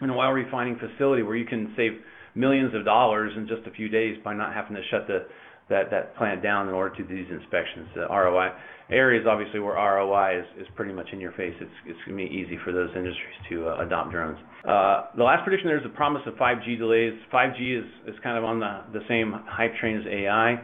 an 0.00 0.10
oil 0.10 0.30
refining 0.30 0.78
facility 0.78 1.22
where 1.22 1.34
you 1.34 1.46
can 1.46 1.72
save 1.76 1.92
millions 2.34 2.74
of 2.74 2.84
dollars 2.84 3.32
in 3.36 3.48
just 3.48 3.66
a 3.66 3.70
few 3.72 3.88
days 3.88 4.16
by 4.22 4.32
not 4.32 4.54
having 4.54 4.76
to 4.76 4.82
shut 4.90 5.08
the 5.08 5.26
that 5.68 5.90
that 5.90 6.16
plant 6.16 6.42
down 6.42 6.68
in 6.68 6.74
order 6.74 6.94
to 6.96 7.02
do 7.02 7.14
these 7.14 7.30
inspections. 7.30 7.88
The 7.94 8.06
ROI 8.08 8.52
areas 8.90 9.26
obviously 9.28 9.60
where 9.60 9.74
ROI 9.74 10.40
is, 10.40 10.62
is 10.62 10.66
pretty 10.76 10.92
much 10.92 11.08
in 11.12 11.20
your 11.20 11.32
face. 11.32 11.54
It's 11.60 11.70
it's 11.86 11.98
gonna 12.06 12.16
be 12.16 12.24
easy 12.24 12.58
for 12.64 12.72
those 12.72 12.90
industries 12.94 13.36
to 13.50 13.68
uh, 13.68 13.84
adopt 13.84 14.12
drones. 14.12 14.38
Uh, 14.64 15.08
the 15.16 15.24
last 15.24 15.44
prediction 15.44 15.68
there 15.68 15.76
is 15.76 15.82
the 15.82 15.96
promise 15.96 16.22
of 16.26 16.34
5G 16.34 16.78
delays. 16.78 17.12
5G 17.32 17.80
is 17.80 17.86
is 18.06 18.14
kind 18.22 18.38
of 18.38 18.44
on 18.44 18.60
the 18.60 18.80
the 18.92 19.04
same 19.08 19.32
hype 19.46 19.74
train 19.80 19.96
as 19.96 20.04
AI. 20.06 20.60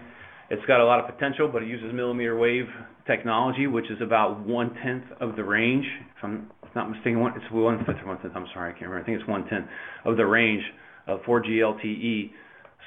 It's 0.51 0.65
got 0.67 0.81
a 0.81 0.85
lot 0.85 1.01
of 1.01 1.07
potential, 1.07 1.49
but 1.53 1.63
it 1.63 1.69
uses 1.69 1.93
millimeter 1.93 2.37
wave 2.39 2.69
technology, 3.07 3.67
which 3.67 3.91
is 3.91 4.01
about 4.03 4.47
one-tenth 4.47 5.05
of 5.21 5.37
the 5.37 5.45
range. 5.45 5.85
If 6.17 6.25
I'm 6.25 6.51
not 6.75 6.91
mistaken, 6.91 7.21
one, 7.21 7.33
it's 7.37 7.53
one-fifth 7.53 8.03
or 8.03 8.09
one-tenth, 8.09 8.33
I'm 8.35 8.47
sorry, 8.55 8.71
I 8.71 8.73
can't 8.73 8.91
remember. 8.91 9.03
I 9.03 9.07
think 9.07 9.21
it's 9.21 9.29
one-tenth 9.29 9.67
of 10.05 10.17
the 10.17 10.27
range 10.27 10.63
of 11.07 11.21
4G 11.21 11.59
LTE. 11.59 12.31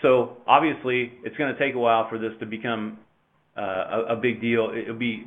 So 0.01 0.37
obviously, 0.47 1.13
it's 1.23 1.35
gonna 1.37 1.57
take 1.57 1.75
a 1.75 1.79
while 1.79 2.07
for 2.09 2.17
this 2.19 2.31
to 2.39 2.45
become 2.45 2.99
uh, 3.57 4.05
a 4.09 4.15
big 4.15 4.41
deal. 4.41 4.71
It'll 4.75 4.95
be 4.97 5.25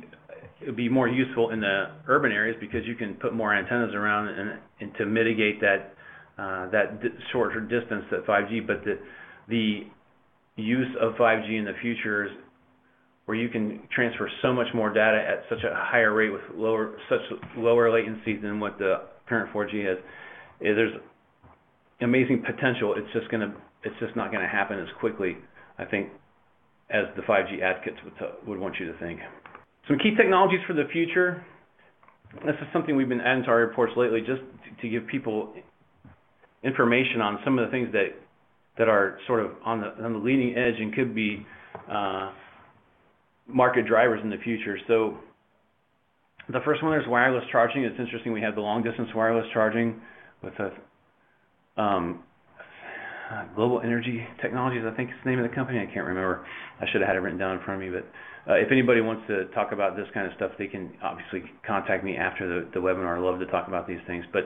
it'll 0.61 0.75
be 0.75 0.89
more 0.89 1.07
useful 1.07 1.49
in 1.49 1.59
the 1.59 1.91
urban 2.07 2.31
areas 2.31 2.55
because 2.61 2.85
you 2.85 2.95
can 2.95 3.15
put 3.15 3.33
more 3.33 3.53
antennas 3.53 3.93
around 3.93 4.27
and 4.27 4.95
to 4.97 5.05
mitigate 5.05 5.59
that 5.59 5.93
uh, 6.37 6.69
that 6.71 7.01
shorter 7.31 7.59
distance 7.59 8.05
that 8.11 8.25
5G. 8.25 8.65
But 8.65 8.83
the 8.85 8.99
the 9.49 9.81
use 10.55 10.95
of 11.01 11.13
5G 11.13 11.59
in 11.59 11.65
the 11.65 11.75
future 11.81 12.25
is 12.25 12.31
where 13.25 13.37
you 13.37 13.49
can 13.49 13.81
transfer 13.93 14.29
so 14.41 14.51
much 14.53 14.67
more 14.73 14.91
data 14.93 15.17
at 15.17 15.43
such 15.49 15.63
a 15.63 15.73
higher 15.73 16.13
rate 16.13 16.31
with 16.31 16.41
lower 16.55 16.97
such 17.09 17.21
lower 17.57 17.91
latency 17.91 18.37
than 18.37 18.59
what 18.59 18.77
the 18.77 19.01
current 19.27 19.51
4G 19.53 19.87
has. 19.87 19.97
There's 20.59 20.93
amazing 22.01 22.43
potential. 22.45 22.95
It's 22.97 23.11
just 23.13 23.29
gonna 23.31 23.53
it's 23.83 23.95
just 23.99 24.15
not 24.15 24.31
gonna 24.31 24.47
happen 24.47 24.79
as 24.79 24.87
quickly, 24.99 25.37
I 25.77 25.85
think, 25.85 26.09
as 26.89 27.05
the 27.15 27.21
5G 27.23 27.61
advocates 27.61 27.97
would, 28.03 28.13
would 28.47 28.59
want 28.59 28.75
you 28.79 28.91
to 28.91 28.97
think. 28.99 29.19
Some 29.87 29.97
key 29.97 30.15
technologies 30.15 30.59
for 30.67 30.73
the 30.73 30.85
future. 30.91 31.43
This 32.45 32.55
is 32.61 32.67
something 32.71 32.95
we've 32.95 33.09
been 33.09 33.21
adding 33.21 33.43
to 33.43 33.49
our 33.49 33.59
reports 33.59 33.93
lately, 33.97 34.21
just 34.21 34.41
to, 34.81 34.87
give 34.87 35.05
people 35.07 35.53
information 36.63 37.19
on 37.19 37.39
some 37.43 37.59
of 37.59 37.65
the 37.65 37.71
things 37.71 37.91
that 37.91 38.15
that 38.77 38.87
are 38.87 39.17
sort 39.27 39.43
of 39.43 39.51
on 39.65 39.81
the 39.81 39.87
on 40.03 40.13
the 40.13 40.19
leading 40.19 40.55
edge 40.55 40.79
and 40.79 40.93
could 40.95 41.13
be 41.13 41.45
uh, 41.91 42.31
market 43.53 43.87
drivers 43.87 44.19
in 44.23 44.29
the 44.29 44.37
future. 44.43 44.77
So 44.87 45.17
the 46.49 46.59
first 46.65 46.83
one 46.83 46.97
is 46.99 47.07
wireless 47.07 47.43
charging. 47.51 47.83
It's 47.83 47.99
interesting. 47.99 48.33
We 48.33 48.41
have 48.41 48.55
the 48.55 48.61
long 48.61 48.83
distance 48.83 49.09
wireless 49.15 49.45
charging 49.53 50.01
with 50.43 50.53
a 50.59 51.81
um, 51.81 52.23
Global 53.55 53.81
Energy 53.81 54.25
Technologies, 54.41 54.83
I 54.85 54.95
think 54.95 55.09
is 55.09 55.15
the 55.23 55.29
name 55.29 55.39
of 55.39 55.49
the 55.49 55.55
company. 55.55 55.79
I 55.79 55.85
can't 55.85 56.05
remember. 56.05 56.45
I 56.81 56.85
should 56.91 57.01
have 57.01 57.07
had 57.07 57.15
it 57.15 57.19
written 57.19 57.39
down 57.39 57.57
in 57.57 57.63
front 57.63 57.81
of 57.81 57.87
me. 57.87 57.97
But 57.97 58.51
uh, 58.51 58.55
if 58.57 58.71
anybody 58.71 59.01
wants 59.01 59.23
to 59.27 59.45
talk 59.53 59.71
about 59.71 59.95
this 59.95 60.07
kind 60.13 60.27
of 60.27 60.33
stuff, 60.35 60.51
they 60.57 60.67
can 60.67 60.91
obviously 61.03 61.43
contact 61.65 62.03
me 62.03 62.17
after 62.17 62.47
the, 62.47 62.69
the 62.73 62.79
webinar. 62.79 63.17
I 63.17 63.19
love 63.19 63.39
to 63.39 63.45
talk 63.47 63.67
about 63.67 63.87
these 63.87 64.01
things. 64.07 64.25
But 64.33 64.43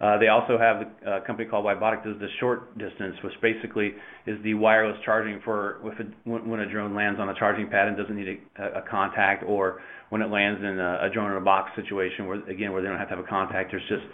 uh, 0.00 0.16
they 0.16 0.28
also 0.28 0.56
have 0.56 0.76
a 0.80 1.10
uh, 1.10 1.20
company 1.26 1.46
called 1.46 1.66
WiBotic 1.66 2.02
does 2.02 2.18
the 2.20 2.28
short 2.38 2.76
distance, 2.78 3.16
which 3.22 3.34
basically 3.42 3.92
is 4.26 4.42
the 4.42 4.54
wireless 4.54 4.96
charging 5.04 5.40
for 5.44 5.78
when 6.24 6.60
a 6.60 6.70
drone 6.70 6.94
lands 6.94 7.20
on 7.20 7.28
a 7.28 7.34
charging 7.34 7.68
pad 7.68 7.88
and 7.88 7.98
doesn't 7.98 8.16
need 8.16 8.40
a 8.58 8.82
contact, 8.90 9.44
or 9.46 9.82
when 10.08 10.22
it 10.22 10.30
lands 10.30 10.58
in 10.62 10.80
a 10.80 11.10
drone 11.12 11.30
in 11.32 11.36
a 11.36 11.40
box 11.40 11.70
situation 11.76 12.26
where, 12.26 12.42
again, 12.48 12.72
where 12.72 12.80
they 12.80 12.88
don't 12.88 12.98
have 12.98 13.10
to 13.10 13.16
have 13.16 13.24
a 13.24 13.28
contact. 13.28 13.72
There's 13.72 13.82
just 13.88 14.04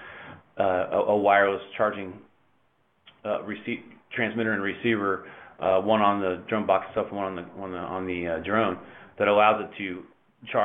uh, 0.59 0.90
a 1.07 1.16
wireless 1.16 1.62
charging 1.77 2.14
transmitter 4.12 4.55
and 4.55 4.62
receiver, 4.62 5.27
one 5.61 6.01
on 6.01 6.20
the 6.20 6.42
drone 6.49 6.66
box 6.66 6.87
itself 6.88 7.12
one 7.12 7.38
on 7.38 8.07
the 8.07 8.42
drone, 8.44 8.77
that 9.20 9.29
allows 9.29 9.62
it 9.62 9.79
to 9.79 10.03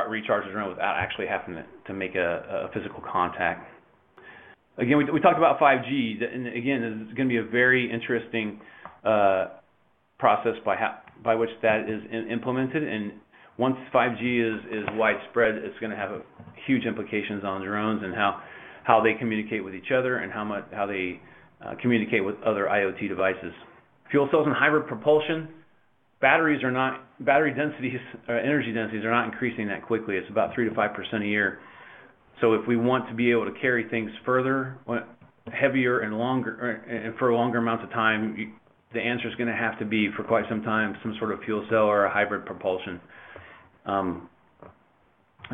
recharge 0.10 0.46
the 0.48 0.52
drone 0.52 0.70
without 0.70 0.96
actually 0.98 1.28
having 1.28 1.64
to 1.86 1.94
make 1.94 2.16
a 2.16 2.72
physical 2.74 3.04
contact. 3.12 3.68
Again, 4.82 4.98
we 5.14 5.20
talked 5.20 5.38
about 5.38 5.60
5G, 5.60 6.24
and 6.34 6.48
again, 6.48 7.06
it's 7.06 7.16
gonna 7.16 7.30
be 7.30 7.38
a 7.38 7.44
very 7.44 7.92
interesting 7.92 8.60
uh, 9.06 9.50
process 10.18 10.54
by 10.66 10.76
by 11.24 11.36
which 11.36 11.52
that 11.62 11.88
is 11.88 12.02
implemented. 12.32 12.82
And 12.82 13.12
once 13.60 13.76
5G 13.94 14.24
is 14.42 14.66
is 14.72 14.86
widespread, 14.94 15.56
it's 15.56 15.78
gonna 15.80 15.96
have 15.96 16.24
huge 16.66 16.86
implications 16.86 17.44
on 17.44 17.62
drones 17.62 18.02
and 18.04 18.16
how 18.16 18.42
how 18.84 19.04
they 19.04 19.14
communicate 19.20 19.64
with 19.64 19.76
each 19.76 19.92
other 19.96 20.18
and 20.18 20.32
how 20.32 20.44
much 20.44 20.66
how 20.74 20.88
they 20.88 21.22
uh, 21.64 21.76
communicate 21.80 22.26
with 22.26 22.36
other 22.44 22.66
IoT 22.66 23.08
devices. 23.08 23.54
Fuel 24.10 24.28
cells 24.32 24.48
and 24.48 24.56
hybrid 24.56 24.88
propulsion, 24.88 25.48
batteries 26.22 26.64
are 26.64 26.72
not 26.72 27.04
battery 27.24 27.54
densities, 27.54 28.00
energy 28.28 28.74
densities 28.74 29.06
are 29.06 29.12
not 29.12 29.26
increasing 29.26 29.68
that 29.68 29.86
quickly. 29.86 30.16
It's 30.16 30.30
about 30.30 30.56
3%-5% 30.56 31.22
a 31.22 31.26
year. 31.26 31.60
So 32.42 32.54
if 32.54 32.68
we 32.68 32.76
want 32.76 33.08
to 33.08 33.14
be 33.14 33.32
able 33.32 33.46
to 33.46 33.60
carry 33.60 33.88
things 33.90 34.12
further 34.26 34.78
heavier 35.52 36.00
and 36.00 36.18
longer 36.18 36.84
and 36.88 37.16
for 37.18 37.34
longer 37.34 37.60
amounts 37.60 37.84
of 37.84 37.92
time, 37.92 38.54
the 38.94 39.00
answer 39.00 39.28
is 39.28 39.36
going 39.36 39.50
to 39.50 39.56
have 39.56 39.80
to 39.80 39.86
be 39.86 40.10
for 40.18 40.24
quite 40.24 40.46
some 40.50 40.62
time 40.64 40.96
some 41.02 41.16
sort 41.20 41.32
of 41.32 41.40
fuel 41.46 41.66
cell 41.70 41.84
or 41.86 42.06
a 42.06 42.12
hybrid 42.12 42.46
propulsion. 42.46 43.00
Um, 43.86 44.30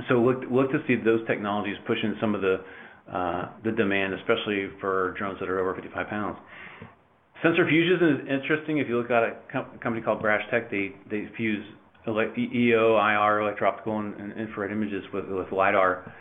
so 0.10 0.16
look 0.16 0.44
look 0.52 0.72
to 0.72 0.80
see 0.88 0.96
those 0.96 1.26
technologies 1.28 1.76
pushing 1.86 2.16
some 2.20 2.36
of 2.36 2.42
the 2.42 2.58
uh, 3.12 3.50
the 3.64 3.72
demand, 3.72 4.14
especially 4.14 4.68
for 4.82 5.16
drones 5.18 5.40
that 5.40 5.50
are 5.50 5.60
over 5.60 5.74
55 5.76 6.08
pounds. 6.08 6.38
Sensor 7.42 7.68
fusion 7.70 8.10
is 8.10 8.20
interesting. 8.28 8.80
If 8.80 8.88
you 8.88 8.98
look 8.98 9.12
at 9.12 9.24
a 9.24 9.36
com- 9.52 9.78
company 9.82 10.04
called 10.04 10.22
Brashtech, 10.22 10.70
they 10.72 10.94
they 11.10 11.30
fuse 11.38 11.64
ele- 12.08 12.34
EO, 12.38 12.98
IR, 12.98 13.42
electro-optical, 13.42 14.00
and, 14.00 14.16
and 14.16 14.34
infrared 14.34 14.72
images 14.72 15.04
with 15.14 15.26
with 15.26 15.52
lidar, 15.52 16.04
uh, 16.06 16.12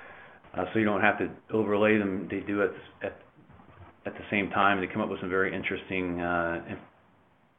so 0.73 0.79
you 0.79 0.85
don't 0.85 1.03
have 1.03 1.19
to 1.19 1.29
overlay 1.53 1.99
them. 1.99 2.29
They 2.31 2.40
do 2.40 2.62
it 2.62 2.73
at 3.03 3.19
at 4.07 4.14
the 4.14 4.25
same 4.31 4.51
time. 4.51 4.81
They 4.81 4.87
come 4.87 5.03
up 5.03 5.09
with 5.09 5.21
some 5.21 5.29
very 5.29 5.55
interesting 5.55 6.21
uh, 6.21 6.77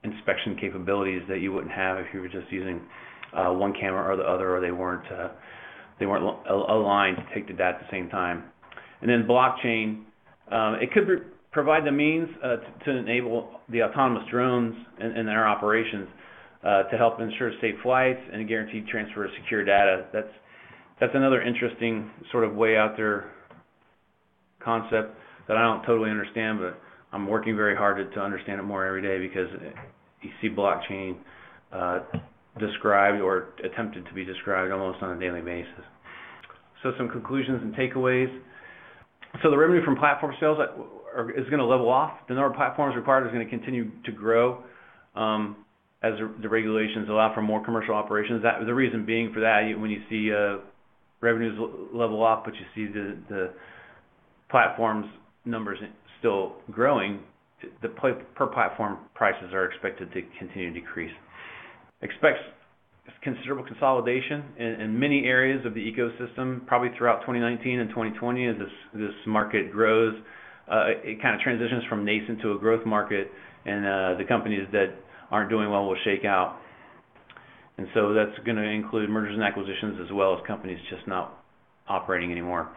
inspection 0.04 0.56
capabilities 0.60 1.22
that 1.28 1.40
you 1.42 1.52
wouldn't 1.52 1.74
have 1.74 1.98
if 1.98 2.08
you 2.14 2.22
were 2.22 2.30
just 2.30 2.52
using 2.52 2.82
uh, 3.36 3.52
one 3.52 3.74
camera 3.74 4.12
or 4.12 4.16
the 4.16 4.24
other, 4.24 4.56
or 4.56 4.62
they 4.62 4.72
weren't 4.72 5.06
uh, 5.12 5.30
they 6.00 6.06
weren't 6.06 6.24
aligned 6.50 7.18
to 7.18 7.24
take 7.34 7.48
the 7.48 7.54
data 7.54 7.78
at 7.78 7.80
the 7.80 7.92
same 7.92 8.10
time. 8.10 8.46
And 9.02 9.10
then 9.10 9.28
blockchain, 9.28 10.04
um, 10.52 10.76
it 10.82 10.92
could 10.92 11.08
provide 11.52 11.86
the 11.86 11.92
means 11.92 12.30
uh, 12.44 12.58
to, 12.58 12.86
to, 12.86 12.98
enable 12.98 13.60
the 13.70 13.82
autonomous 13.82 14.24
drones 14.30 14.76
and, 15.00 15.18
and 15.18 15.28
their 15.28 15.48
operations 15.48 16.08
uh, 16.64 16.84
to 16.84 16.98
help 16.98 17.20
ensure 17.20 17.52
safe 17.62 17.76
flights 17.82 18.20
and 18.32 18.48
guarantee 18.48 18.84
transfer 18.90 19.26
of 19.26 19.32
secure 19.42 19.66
data. 19.66 20.06
That's 20.14 20.28
that's 21.00 21.14
another 21.14 21.42
interesting 21.42 22.10
sort 22.32 22.44
of 22.44 22.56
way 22.56 22.76
out 22.78 22.98
there 22.98 23.32
concept 24.64 25.16
that 25.48 25.58
I 25.58 25.62
don't 25.62 25.84
totally 25.86 26.10
understand, 26.10 26.60
but 26.60 26.80
I'm 27.12 27.28
working 27.28 27.56
very 27.56 27.76
hard 27.76 27.98
to, 27.98 28.16
to 28.16 28.22
understand 28.22 28.60
it 28.60 28.64
more 28.64 28.86
every 28.86 29.02
day 29.02 29.20
because 29.20 29.48
you 30.22 30.30
see 30.42 30.50
blockchain 30.50 31.18
uh, 31.72 32.00
described 32.60 33.22
or 33.22 33.50
attempted 33.64 34.06
to 34.06 34.14
be 34.14 34.26
described 34.26 34.72
almost 34.72 35.02
on 35.02 35.16
a 35.16 35.20
daily 35.20 35.42
basis. 35.42 35.86
So 36.84 36.92
some 36.98 37.10
conclusions 37.10 37.62
and 37.62 37.74
takeaways. 37.76 38.36
So 39.44 39.52
the 39.52 39.58
revenue 39.58 39.84
from 39.86 39.96
platform 39.96 40.34
sales 40.40 40.58
are, 40.60 41.32
is 41.32 41.46
going 41.46 41.60
to 41.60 41.66
level 41.66 41.90
off. 41.90 42.12
The 42.28 42.34
number 42.34 42.50
of 42.50 42.56
platforms 42.56 42.96
required 42.96 43.26
is 43.26 43.34
going 43.34 43.46
to 43.46 43.50
continue 43.50 43.92
to 44.06 44.12
grow 44.12 44.64
um, 45.16 45.58
as 46.04 46.14
the 46.42 46.50
regulations 46.50 47.10
allow 47.10 47.34
for 47.34 47.42
more 47.42 47.64
commercial 47.64 47.96
operations. 47.96 48.44
That 48.44 48.66
the 48.66 48.74
reason 48.74 49.06
being 49.06 49.32
for 49.34 49.40
that, 49.42 49.62
when 49.80 49.90
you 49.90 50.02
see 50.10 50.32
uh, 50.34 50.64
revenues 51.22 51.58
level 51.94 52.24
off, 52.24 52.44
but 52.46 52.54
you 52.56 52.66
see 52.76 52.92
the, 52.92 53.18
the 53.30 53.54
platforms 54.50 55.06
numbers 55.46 55.80
still 56.20 56.54
growing, 56.72 57.20
the 57.82 57.90
per 57.90 58.48
platform 58.48 59.00
prices 59.16 59.52
are 59.54 59.66
expected 59.66 60.12
to 60.14 60.22
continue 60.40 60.74
to 60.74 60.80
decrease. 60.80 61.12
Expects 62.02 62.40
considerable 63.24 63.64
consolidation 63.64 64.44
in 64.58 65.00
many 65.00 65.26
areas 65.26 65.66
of 65.66 65.74
the 65.74 65.80
ecosystem, 65.80 66.66
probably 66.68 66.90
throughout 66.98 67.22
2019 67.22 67.80
and 67.80 67.90
2020 67.90 68.48
as 68.48 68.56
this 68.94 69.12
market 69.26 69.72
grows. 69.72 70.14
Uh, 70.70 70.92
it 71.04 71.22
kind 71.22 71.34
of 71.34 71.42
transitions 71.42 71.84
from 71.90 72.04
nascent 72.06 72.42
to 72.42 72.52
a 72.52 72.60
growth 72.60 72.86
market, 72.86 73.32
and 73.66 73.86
uh, 73.86 74.18
the 74.18 74.26
companies 74.28 74.68
that 74.72 74.94
aren't 75.32 75.50
doing 75.50 75.70
well 75.70 75.86
will 75.86 75.98
shake 76.04 76.26
out. 76.26 76.60
And 77.78 77.88
so 77.94 78.14
That's 78.14 78.38
gonna 78.46 78.64
include 78.64 79.10
mergers 79.10 79.36
and 79.36 79.44
acquisitions 79.44 80.00
as 80.04 80.12
well 80.12 80.34
as 80.34 80.40
companies 80.48 80.80
just 80.90 81.08
not 81.08 81.44
operating 81.88 82.32
anymore. 82.32 82.70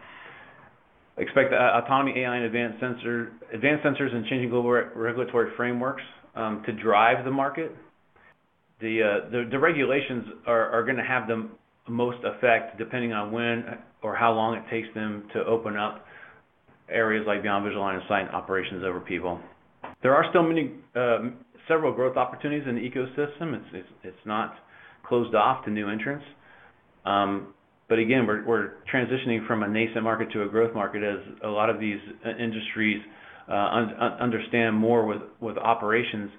Expect 1.17 1.53
uh, 1.53 1.81
autonomy, 1.83 2.19
AI, 2.21 2.35
and 2.37 2.45
advanced 2.45 2.79
sensor, 2.79 3.31
advanced 3.53 3.83
sensors 3.83 4.13
and 4.13 4.25
changing 4.27 4.49
global 4.49 4.71
regulatory 4.71 5.51
frameworks 5.57 6.03
um, 6.35 6.63
to 6.65 6.71
drive 6.71 7.25
the 7.25 7.31
market. 7.31 7.75
The 8.79 9.23
uh, 9.51 9.57
regulations 9.59 10.25
are 10.45 10.69
are 10.69 10.85
gonna 10.85 11.05
have 11.05 11.27
the 11.27 11.49
most 11.89 12.19
effect 12.23 12.77
depending 12.77 13.11
on 13.11 13.31
when 13.31 13.65
or 14.03 14.15
how 14.15 14.33
long 14.33 14.55
it 14.55 14.63
takes 14.69 14.87
them 14.93 15.27
to 15.33 15.43
open 15.45 15.77
up 15.77 16.05
areas 16.89 17.25
like 17.27 17.41
beyond 17.41 17.65
visual 17.65 17.81
line 17.81 17.95
of 17.95 18.03
sight 18.07 18.27
operations 18.33 18.83
over 18.83 18.99
people. 18.99 19.39
There 20.03 20.13
are 20.15 20.25
still 20.29 20.43
many, 20.43 20.71
um, 20.95 21.37
several 21.67 21.93
growth 21.93 22.17
opportunities 22.17 22.67
in 22.67 22.75
the 22.75 22.81
ecosystem. 22.81 23.61
It's 23.73 23.87
It's 24.03 24.25
not 24.25 24.55
closed 25.03 25.35
off 25.35 25.65
to 25.65 25.71
new 25.71 25.89
entrants. 25.89 26.25
Um, 27.05 27.53
but 27.89 27.99
again, 27.99 28.25
we're 28.25 28.75
transitioning 28.93 29.45
from 29.45 29.63
a 29.63 29.67
nascent 29.67 30.03
market 30.03 30.31
to 30.31 30.43
a 30.43 30.47
growth 30.47 30.73
market 30.73 31.03
as 31.03 31.19
a 31.43 31.49
lot 31.49 31.69
of 31.69 31.77
these 31.77 31.99
uh, 32.25 32.29
industries 32.41 33.01
uh, 33.49 33.85
understand 34.21 34.77
more 34.77 35.05
with 35.41 35.57
operations, 35.57 36.29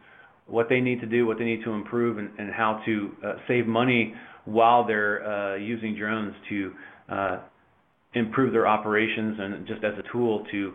what 0.46 0.68
they 0.70 0.80
need 0.80 1.00
to 1.00 1.06
do, 1.06 1.26
what 1.26 1.36
they 1.36 1.44
need 1.44 1.62
to 1.62 1.72
improve, 1.72 2.16
and 2.16 2.50
how 2.54 2.80
to 2.86 3.10
uh, 3.22 3.32
save 3.46 3.66
money 3.66 4.14
while 4.46 4.86
they're 4.86 5.58
using 5.58 5.94
drones 5.94 6.34
to 6.48 6.72
improve 8.14 8.52
their 8.52 8.66
operations 8.66 9.36
and 9.38 9.66
just 9.66 9.84
as 9.84 9.92
a 9.98 10.12
tool 10.12 10.46
to 10.50 10.72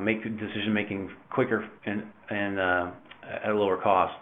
make 0.00 0.22
decision-making 0.22 1.10
quicker 1.30 1.68
and 1.84 2.58
at 2.58 3.50
a 3.50 3.54
lower 3.54 3.76
cost. 3.82 4.14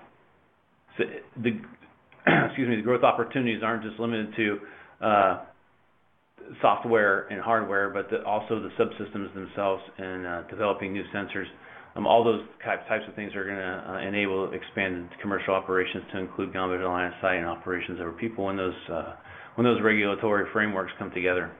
Excuse 2.46 2.68
me, 2.68 2.76
the 2.76 2.82
growth 2.82 3.02
opportunities 3.02 3.62
aren't 3.62 3.82
just 3.82 3.98
limited 4.00 4.34
to 4.36 4.58
software 6.60 7.26
and 7.28 7.40
hardware, 7.40 7.90
but 7.90 8.24
also 8.24 8.60
the 8.60 8.70
subsystems 8.78 9.32
themselves 9.34 9.82
and 9.98 10.26
uh, 10.26 10.42
developing 10.50 10.92
new 10.92 11.04
sensors. 11.14 11.46
Um, 11.96 12.06
all 12.06 12.24
those 12.24 12.42
types 12.64 13.04
of 13.08 13.14
things 13.14 13.34
are 13.36 13.44
going 13.44 13.56
to 13.56 13.92
uh, 13.92 14.08
enable 14.08 14.52
expanded 14.52 15.08
commercial 15.22 15.54
operations 15.54 16.04
to 16.12 16.18
include 16.18 16.48
visual 16.48 16.88
line 16.88 17.06
of 17.06 17.12
sight 17.20 17.36
and 17.36 17.46
operations 17.46 18.00
over 18.00 18.12
people 18.12 18.46
when 18.46 18.56
those 18.56 18.74
uh, 18.92 19.14
when 19.54 19.64
those 19.64 19.80
regulatory 19.80 20.46
frameworks 20.52 20.90
come 20.98 21.12
together. 21.12 21.52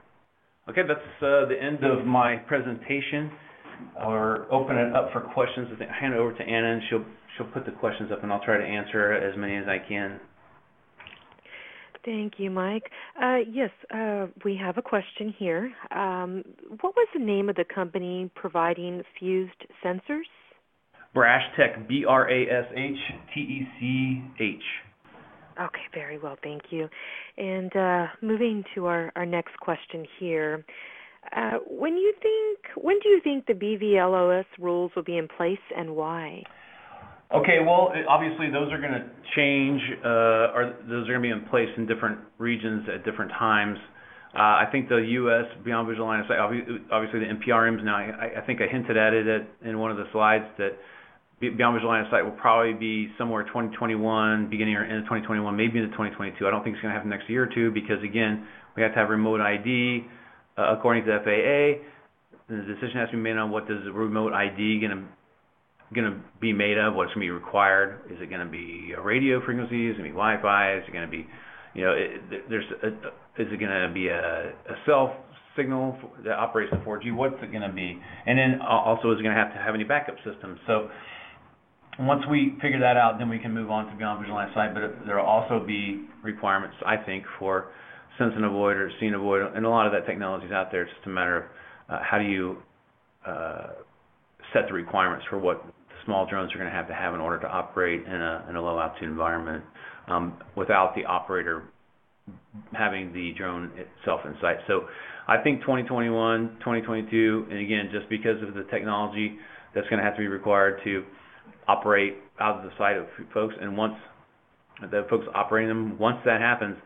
Okay, 0.68 0.80
that's 0.86 1.00
the 1.20 1.54
end 1.60 1.84
of 1.84 2.04
my 2.04 2.36
presentation. 2.36 3.30
Or 4.00 4.46
open 4.52 4.76
it 4.76 4.94
up 4.94 5.12
for 5.12 5.20
questions. 5.20 5.68
I 5.74 5.76
think 5.76 5.90
I 5.90 6.00
hand 6.00 6.14
it 6.14 6.18
over 6.18 6.32
to 6.32 6.42
Anna, 6.42 6.74
and 6.74 6.82
she'll 6.88 7.04
she'll 7.36 7.50
put 7.52 7.64
the 7.66 7.72
questions 7.72 8.10
up, 8.12 8.22
and 8.22 8.32
I'll 8.32 8.44
try 8.44 8.56
to 8.56 8.64
answer 8.64 9.12
as 9.12 9.36
many 9.36 9.56
as 9.56 9.64
I 9.66 9.78
can. 9.86 10.20
Thank 12.04 12.34
you, 12.38 12.50
Mike. 12.50 12.90
Uh, 13.20 13.38
yes, 13.50 13.70
uh, 13.94 14.26
we 14.44 14.56
have 14.56 14.76
a 14.76 14.82
question 14.82 15.34
here. 15.38 15.72
Um, 15.90 16.44
what 16.80 16.94
was 16.94 17.08
the 17.14 17.24
name 17.24 17.48
of 17.48 17.56
the 17.56 17.64
company 17.64 18.30
providing 18.34 19.02
fused 19.18 19.64
sensors? 19.82 20.28
Brashtech, 21.14 21.88
B 21.88 22.04
R 22.06 22.28
A 22.28 22.42
S 22.42 22.66
H 22.76 22.96
T 23.32 23.40
E 23.40 23.68
C 23.78 24.22
H. 24.40 24.62
Okay, 25.60 25.82
very 25.94 26.18
well, 26.18 26.36
thank 26.42 26.62
you. 26.70 26.88
And 27.38 27.74
uh, 27.76 28.06
moving 28.20 28.64
to 28.74 28.86
our, 28.86 29.12
our 29.14 29.24
next 29.24 29.56
question 29.60 30.04
here. 30.18 30.64
Uh, 31.34 31.58
when 31.68 31.96
you 31.96 32.12
think, 32.20 32.84
when 32.84 32.98
do 33.02 33.08
you 33.08 33.20
think 33.22 33.46
the 33.46 33.54
BVLOS 33.54 34.44
rules 34.58 34.90
will 34.94 35.04
be 35.04 35.16
in 35.16 35.28
place 35.28 35.56
and 35.76 35.94
why? 35.94 36.42
Okay. 37.32 37.58
Well, 37.64 37.92
obviously, 38.08 38.50
those 38.50 38.72
are 38.72 38.78
going 38.78 38.92
to 38.92 39.06
change, 39.36 39.80
uh, 40.04 40.54
or 40.54 40.74
those 40.88 41.08
are 41.08 41.12
going 41.18 41.22
to 41.22 41.28
be 41.28 41.30
in 41.30 41.48
place 41.48 41.68
in 41.76 41.86
different 41.86 42.18
regions 42.38 42.86
at 42.92 43.04
different 43.04 43.32
times. 43.32 43.78
Uh, 44.34 44.66
I 44.66 44.66
think 44.70 44.88
the 44.88 44.96
U.S. 44.96 45.46
beyond 45.64 45.86
visual 45.86 46.06
line 46.06 46.20
of 46.20 46.26
sight, 46.26 46.38
obviously 46.40 47.20
the 47.20 47.30
NPRMs 47.30 47.84
now, 47.84 47.94
I 47.94 48.42
think 48.44 48.60
I 48.60 48.66
hinted 48.66 48.96
at 48.96 49.14
it 49.14 49.46
in 49.64 49.78
one 49.78 49.92
of 49.92 49.96
the 49.96 50.10
slides 50.10 50.44
that 50.58 50.74
beyond 51.38 51.76
visual 51.76 51.92
line 51.92 52.04
of 52.04 52.10
sight 52.10 52.22
will 52.22 52.34
probably 52.34 52.74
be 52.74 53.12
somewhere 53.16 53.44
2021, 53.44 54.50
beginning 54.50 54.74
or 54.74 54.84
end 54.84 54.98
of 54.98 55.04
2021, 55.04 55.56
maybe 55.56 55.78
into 55.78 55.90
2022. 55.94 56.46
I 56.46 56.50
don't 56.50 56.64
think 56.64 56.74
it's 56.74 56.82
going 56.82 56.90
to 56.90 56.98
happen 56.98 57.10
next 57.10 57.30
year 57.30 57.44
or 57.44 57.50
two 57.54 57.70
because, 57.70 58.02
again, 58.02 58.46
we 58.74 58.82
have 58.82 58.92
to 58.92 58.98
have 58.98 59.08
remote 59.08 59.40
ID 59.40 60.02
uh, 60.58 60.74
according 60.76 61.04
to 61.06 61.14
the 61.14 61.18
FAA. 61.22 61.86
The 62.50 62.62
decision 62.66 62.98
has 63.00 63.10
to 63.10 63.16
be 63.16 63.22
made 63.22 63.36
on 63.36 63.50
what 63.50 63.68
does 63.68 63.86
remote 63.92 64.32
ID 64.32 64.80
going 64.80 64.98
to 64.98 65.02
going 65.92 66.10
to 66.10 66.20
be 66.40 66.52
made 66.52 66.78
of? 66.78 66.94
What's 66.94 67.12
going 67.14 67.26
to 67.26 67.32
be 67.32 67.36
required? 67.44 68.00
Is 68.10 68.18
it 68.20 68.30
going 68.30 68.44
to 68.44 68.50
be 68.50 68.94
a 68.96 69.00
radio 69.00 69.44
frequency? 69.44 69.88
Is 69.88 69.94
it 69.94 69.98
going 69.98 70.10
to 70.10 70.14
be 70.14 70.16
Wi-Fi? 70.16 70.78
Is 70.78 70.84
it 70.88 70.92
going 70.92 71.04
to 71.04 71.10
be, 71.10 71.26
you 71.74 71.84
know, 71.84 71.92
it, 71.92 72.48
there's 72.48 72.64
a, 72.82 72.88
is 73.40 73.48
it 73.52 73.60
going 73.60 73.70
to 73.70 73.90
be 73.92 74.08
a, 74.08 74.50
a 74.50 74.76
cell 74.86 75.16
signal 75.56 75.96
that 76.24 76.34
operates 76.34 76.70
the 76.72 76.78
4G? 76.78 77.14
What's 77.14 77.36
it 77.42 77.50
going 77.50 77.68
to 77.68 77.74
be? 77.74 78.00
And 78.26 78.38
then 78.38 78.60
also, 78.66 79.12
is 79.12 79.20
it 79.20 79.22
going 79.22 79.34
to 79.34 79.40
have 79.40 79.52
to 79.52 79.58
have 79.58 79.74
any 79.74 79.84
backup 79.84 80.16
systems? 80.24 80.58
So 80.66 80.88
once 81.98 82.22
we 82.30 82.54
figure 82.60 82.80
that 82.80 82.96
out, 82.96 83.18
then 83.18 83.28
we 83.28 83.38
can 83.38 83.52
move 83.52 83.70
on 83.70 83.86
to 83.86 83.96
beyond 83.96 84.20
visual 84.20 84.36
line 84.36 84.48
of 84.48 84.54
sight. 84.54 84.74
But 84.74 85.06
there 85.06 85.16
will 85.16 85.26
also 85.26 85.64
be 85.64 86.06
requirements, 86.22 86.76
I 86.84 86.96
think, 86.96 87.24
for 87.38 87.70
sense 88.18 88.32
and 88.36 88.44
avoid 88.44 88.76
or 88.76 88.90
see 89.00 89.06
and 89.06 89.14
avoid, 89.14 89.42
and 89.54 89.66
a 89.66 89.68
lot 89.68 89.86
of 89.86 89.92
that 89.92 90.06
technology 90.06 90.46
is 90.46 90.52
out 90.52 90.70
there. 90.70 90.82
It's 90.82 90.92
just 90.94 91.06
a 91.06 91.10
matter 91.10 91.38
of 91.38 91.44
uh, 91.88 91.98
how 92.02 92.18
do 92.18 92.24
you 92.24 92.56
uh, 93.26 93.66
set 94.54 94.66
the 94.68 94.72
requirements 94.72 95.26
for 95.28 95.38
what 95.38 95.62
small 96.06 96.26
drones 96.26 96.54
are 96.54 96.58
going 96.58 96.70
to 96.70 96.74
have 96.74 96.88
to 96.88 96.94
have 96.94 97.12
in 97.12 97.20
order 97.20 97.40
to 97.40 97.48
operate 97.48 98.06
in 98.06 98.14
a, 98.14 98.46
in 98.48 98.56
a 98.56 98.62
low 98.62 98.78
altitude 98.78 99.10
environment 99.10 99.62
um, 100.08 100.38
without 100.56 100.94
the 100.94 101.04
operator 101.04 101.64
having 102.72 103.12
the 103.12 103.32
drone 103.36 103.70
itself 103.76 104.20
in 104.24 104.34
sight. 104.40 104.56
So 104.66 104.86
I 105.28 105.42
think 105.42 105.60
2021, 105.60 106.56
2022, 106.60 107.46
and 107.50 107.58
again, 107.58 107.90
just 107.92 108.08
because 108.08 108.42
of 108.46 108.54
the 108.54 108.64
technology 108.70 109.36
that's 109.74 109.88
going 109.88 109.98
to 109.98 110.04
have 110.04 110.14
to 110.14 110.20
be 110.20 110.28
required 110.28 110.80
to 110.84 111.04
operate 111.68 112.14
out 112.40 112.58
of 112.58 112.64
the 112.64 112.70
sight 112.78 112.96
of 112.96 113.06
folks. 113.32 113.54
And 113.60 113.76
once 113.76 113.94
the 114.80 115.06
folks 115.10 115.26
operating 115.34 115.68
them, 115.68 115.98
once 115.98 116.18
that 116.24 116.40
happens, 116.40 116.76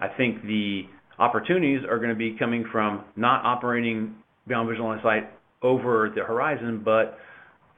I 0.00 0.08
think 0.08 0.42
the 0.42 0.82
opportunities 1.18 1.80
are 1.88 1.98
going 1.98 2.10
to 2.10 2.16
be 2.16 2.36
coming 2.38 2.64
from 2.70 3.04
not 3.16 3.44
operating 3.44 4.16
beyond 4.46 4.68
visual 4.68 4.88
line 4.88 4.98
of 4.98 5.02
sight 5.02 5.30
over 5.64 6.12
the 6.14 6.22
horizon, 6.22 6.82
but 6.84 7.18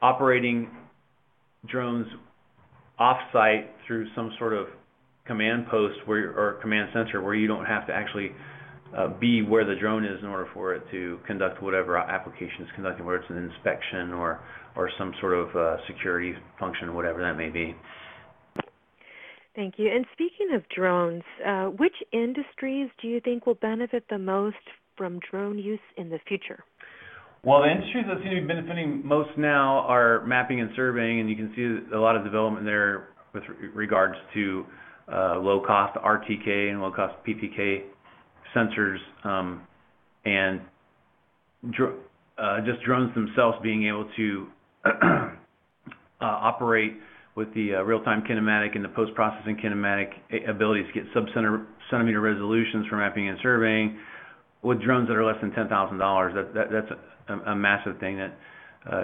operating 0.02 0.68
drones 1.70 2.06
off-site 2.98 3.70
through 3.86 4.06
some 4.14 4.32
sort 4.38 4.52
of 4.52 4.66
command 5.26 5.66
post 5.70 5.96
where 6.06 6.30
or 6.30 6.58
command 6.60 6.88
center 6.92 7.22
where 7.22 7.34
you 7.34 7.46
don't 7.46 7.64
have 7.64 7.86
to 7.86 7.92
actually 7.92 8.30
uh, 8.96 9.08
be 9.18 9.42
where 9.42 9.64
the 9.64 9.74
drone 9.80 10.04
is 10.04 10.18
in 10.22 10.28
order 10.28 10.48
for 10.54 10.74
it 10.74 10.82
to 10.90 11.18
conduct 11.26 11.62
whatever 11.62 11.96
application 11.96 12.62
is 12.62 12.68
conducting, 12.74 13.04
whether 13.04 13.18
it's 13.18 13.30
an 13.30 13.38
inspection 13.38 14.12
or 14.12 14.40
or 14.76 14.90
some 14.98 15.12
sort 15.20 15.32
of 15.32 15.56
uh, 15.56 15.76
security 15.86 16.34
function, 16.60 16.94
whatever 16.94 17.20
that 17.20 17.36
may 17.36 17.48
be. 17.48 17.74
Thank 19.54 19.74
you. 19.78 19.90
And 19.90 20.04
speaking 20.12 20.54
of 20.54 20.62
drones, 20.68 21.22
uh, 21.46 21.66
which 21.66 21.94
industries 22.12 22.90
do 23.00 23.08
you 23.08 23.20
think 23.20 23.46
will 23.46 23.54
benefit 23.54 24.04
the 24.10 24.18
most 24.18 24.56
from 24.96 25.18
drone 25.30 25.58
use 25.58 25.80
in 25.96 26.10
the 26.10 26.18
future? 26.28 26.62
Well, 27.46 27.62
the 27.62 27.70
industries 27.70 28.06
that 28.08 28.16
seem 28.24 28.34
to 28.34 28.40
be 28.40 28.46
benefiting 28.48 29.06
most 29.06 29.30
now 29.38 29.86
are 29.86 30.26
mapping 30.26 30.60
and 30.60 30.68
surveying, 30.74 31.20
and 31.20 31.30
you 31.30 31.36
can 31.36 31.52
see 31.54 31.94
a 31.94 31.96
lot 31.96 32.16
of 32.16 32.24
development 32.24 32.66
there 32.66 33.10
with 33.32 33.44
regards 33.72 34.16
to 34.34 34.64
uh, 35.06 35.38
low-cost 35.38 35.96
RTK 35.96 36.70
and 36.70 36.82
low-cost 36.82 37.14
PPK 37.24 37.82
sensors, 38.52 38.96
um, 39.22 39.62
and 40.24 40.60
uh, 42.36 42.62
just 42.66 42.82
drones 42.84 43.14
themselves 43.14 43.56
being 43.62 43.86
able 43.86 44.10
to 44.16 44.46
uh, 44.84 45.30
operate 46.20 46.94
with 47.36 47.54
the 47.54 47.74
real-time 47.74 48.24
kinematic 48.28 48.74
and 48.74 48.84
the 48.84 48.88
post-processing 48.88 49.56
kinematic 49.64 50.08
abilities 50.50 50.86
to 50.92 51.00
get 51.00 51.04
sub-centimeter 51.14 52.20
resolutions 52.20 52.86
for 52.88 52.96
mapping 52.96 53.28
and 53.28 53.38
surveying 53.40 53.96
with 54.66 54.82
drones 54.82 55.06
that 55.06 55.14
are 55.14 55.24
less 55.24 55.40
than 55.40 55.52
$10,000. 55.52 56.54
That's 56.54 56.90
a 57.46 57.54
massive 57.54 58.00
thing 58.00 58.18
that 58.18 58.34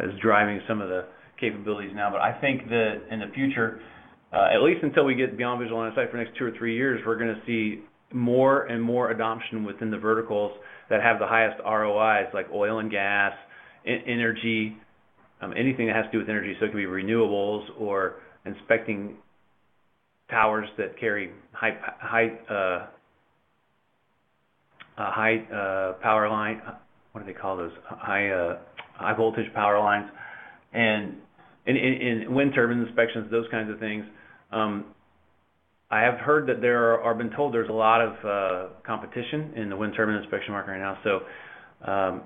is 0.04 0.18
driving 0.20 0.60
some 0.66 0.80
of 0.80 0.88
the 0.88 1.06
capabilities 1.38 1.92
now. 1.94 2.10
But 2.10 2.20
I 2.20 2.38
think 2.40 2.68
that 2.68 3.02
in 3.10 3.20
the 3.20 3.28
future, 3.32 3.80
uh, 4.32 4.48
at 4.52 4.60
least 4.62 4.82
until 4.82 5.04
we 5.04 5.14
get 5.14 5.36
beyond 5.36 5.60
visual 5.60 5.78
line 5.78 5.88
of 5.88 5.94
sight 5.94 6.10
for 6.10 6.16
the 6.16 6.24
next 6.24 6.36
two 6.36 6.46
or 6.46 6.52
three 6.58 6.74
years, 6.74 7.00
we're 7.06 7.16
going 7.16 7.32
to 7.32 7.40
see 7.46 7.84
more 8.12 8.64
and 8.64 8.82
more 8.82 9.12
adoption 9.12 9.64
within 9.64 9.90
the 9.90 9.98
verticals 9.98 10.50
that 10.90 11.00
have 11.00 11.20
the 11.20 11.26
highest 11.26 11.60
ROIs, 11.64 12.26
like 12.34 12.46
oil 12.52 12.80
and 12.80 12.90
gas, 12.90 13.32
energy, 13.86 14.76
um, 15.42 15.54
anything 15.56 15.86
that 15.86 15.94
has 15.94 16.06
to 16.06 16.12
do 16.12 16.18
with 16.18 16.28
energy. 16.28 16.56
So 16.58 16.66
it 16.66 16.70
can 16.70 16.78
be 16.78 16.86
renewables 16.86 17.66
or 17.78 18.16
inspecting 18.44 19.16
towers 20.28 20.68
that 20.76 20.98
carry 20.98 21.30
high 21.52 21.78
high 22.00 22.28
uh, 22.50 22.86
uh, 24.98 25.10
high 25.10 25.36
uh, 25.52 25.92
power 26.02 26.28
line. 26.28 26.60
What 27.12 27.24
do 27.24 27.32
they 27.32 27.38
call 27.38 27.56
those? 27.56 27.72
High 27.88 28.30
uh, 28.30 28.58
high 28.94 29.16
voltage 29.16 29.52
power 29.54 29.78
lines, 29.78 30.10
and 30.72 31.14
in, 31.66 31.76
in, 31.76 32.22
in 32.22 32.34
wind 32.34 32.52
turbine 32.54 32.80
inspections, 32.80 33.30
those 33.30 33.46
kinds 33.50 33.70
of 33.70 33.78
things. 33.78 34.04
Um, 34.50 34.86
I 35.90 36.00
have 36.00 36.18
heard 36.18 36.48
that 36.48 36.62
there 36.62 36.94
are, 36.94 36.98
or 37.02 37.14
been 37.14 37.30
told 37.30 37.52
there's 37.52 37.68
a 37.68 37.72
lot 37.72 38.00
of 38.00 38.12
uh, 38.24 38.68
competition 38.86 39.52
in 39.56 39.68
the 39.68 39.76
wind 39.76 39.92
turbine 39.94 40.16
inspection 40.16 40.52
market 40.52 40.72
right 40.72 40.80
now. 40.80 40.98
So 41.04 41.90
um, 41.90 42.22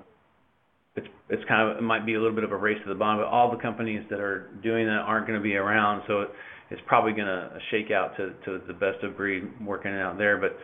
it's 0.95 1.07
it's 1.29 1.43
kind 1.49 1.69
of 1.69 1.77
it 1.77 1.81
might 1.81 2.05
be 2.05 2.13
a 2.15 2.19
little 2.19 2.35
bit 2.35 2.45
of 2.45 2.51
a 2.51 2.55
race 2.55 2.77
to 2.83 2.89
the 2.89 2.95
bottom, 2.97 3.19
but 3.19 3.27
all 3.27 3.51
the 3.51 3.61
companies 3.61 4.03
that 4.09 4.19
are 4.19 4.49
doing 4.63 4.85
that 4.85 5.03
aren't 5.05 5.27
going 5.27 5.37
to 5.37 5.43
be 5.43 5.55
around. 5.55 6.03
So 6.07 6.21
it, 6.21 6.29
it's 6.69 6.81
probably 6.85 7.11
going 7.11 7.27
to 7.27 7.59
shake 7.71 7.91
out 7.91 8.15
to, 8.17 8.33
to 8.45 8.65
the 8.67 8.73
best 8.73 9.03
of 9.03 9.15
breed 9.15 9.43
working 9.65 9.91
out 9.91 10.17
there. 10.17 10.37
But 10.37 10.57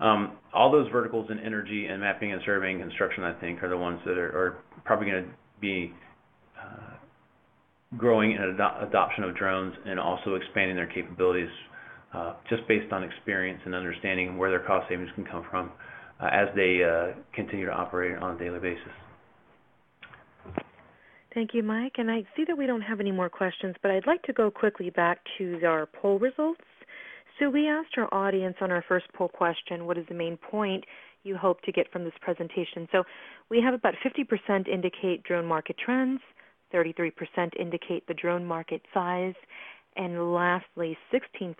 um, 0.00 0.36
all 0.52 0.70
those 0.70 0.90
verticals 0.90 1.30
in 1.30 1.38
energy 1.38 1.86
and 1.86 2.00
mapping 2.00 2.32
and 2.32 2.42
surveying 2.44 2.80
and 2.80 2.90
construction, 2.90 3.24
I 3.24 3.32
think, 3.40 3.62
are 3.62 3.68
the 3.68 3.78
ones 3.78 4.00
that 4.04 4.18
are, 4.18 4.28
are 4.28 4.58
probably 4.84 5.10
going 5.10 5.24
to 5.24 5.30
be 5.60 5.92
uh, 6.60 6.94
growing 7.96 8.32
in 8.32 8.42
ado- 8.42 8.86
adoption 8.86 9.24
of 9.24 9.36
drones 9.36 9.74
and 9.86 9.98
also 9.98 10.34
expanding 10.34 10.76
their 10.76 10.86
capabilities 10.86 11.48
uh, 12.12 12.34
just 12.48 12.66
based 12.68 12.92
on 12.92 13.02
experience 13.02 13.60
and 13.64 13.74
understanding 13.74 14.36
where 14.36 14.50
their 14.50 14.60
cost 14.60 14.88
savings 14.88 15.10
can 15.14 15.24
come 15.24 15.44
from 15.50 15.70
uh, 16.20 16.26
as 16.32 16.48
they 16.54 16.80
uh, 16.82 17.18
continue 17.34 17.66
to 17.66 17.72
operate 17.72 18.16
on 18.18 18.36
a 18.36 18.38
daily 18.38 18.58
basis. 18.58 18.92
Thank 21.34 21.52
you, 21.52 21.62
Mike. 21.62 21.94
And 21.98 22.10
I 22.10 22.24
see 22.34 22.44
that 22.46 22.56
we 22.56 22.66
don't 22.66 22.80
have 22.80 23.00
any 23.00 23.12
more 23.12 23.28
questions, 23.28 23.76
but 23.82 23.90
I'd 23.90 24.06
like 24.06 24.22
to 24.22 24.32
go 24.32 24.50
quickly 24.50 24.88
back 24.88 25.18
to 25.36 25.60
our 25.66 25.86
poll 25.86 26.18
results. 26.18 26.62
So 27.38 27.50
we 27.50 27.68
asked 27.68 27.98
our 27.98 28.12
audience 28.14 28.56
on 28.60 28.70
our 28.70 28.84
first 28.88 29.06
poll 29.14 29.28
question, 29.28 29.86
what 29.86 29.98
is 29.98 30.06
the 30.08 30.14
main 30.14 30.38
point 30.38 30.84
you 31.22 31.36
hope 31.36 31.60
to 31.62 31.72
get 31.72 31.90
from 31.92 32.04
this 32.04 32.14
presentation? 32.20 32.88
So 32.92 33.04
we 33.50 33.60
have 33.60 33.74
about 33.74 33.94
50% 34.04 34.68
indicate 34.68 35.22
drone 35.22 35.44
market 35.44 35.76
trends, 35.78 36.20
33% 36.72 37.12
indicate 37.58 38.06
the 38.06 38.14
drone 38.14 38.44
market 38.44 38.80
size, 38.94 39.34
and 39.96 40.32
lastly, 40.32 40.96
16% 41.12 41.54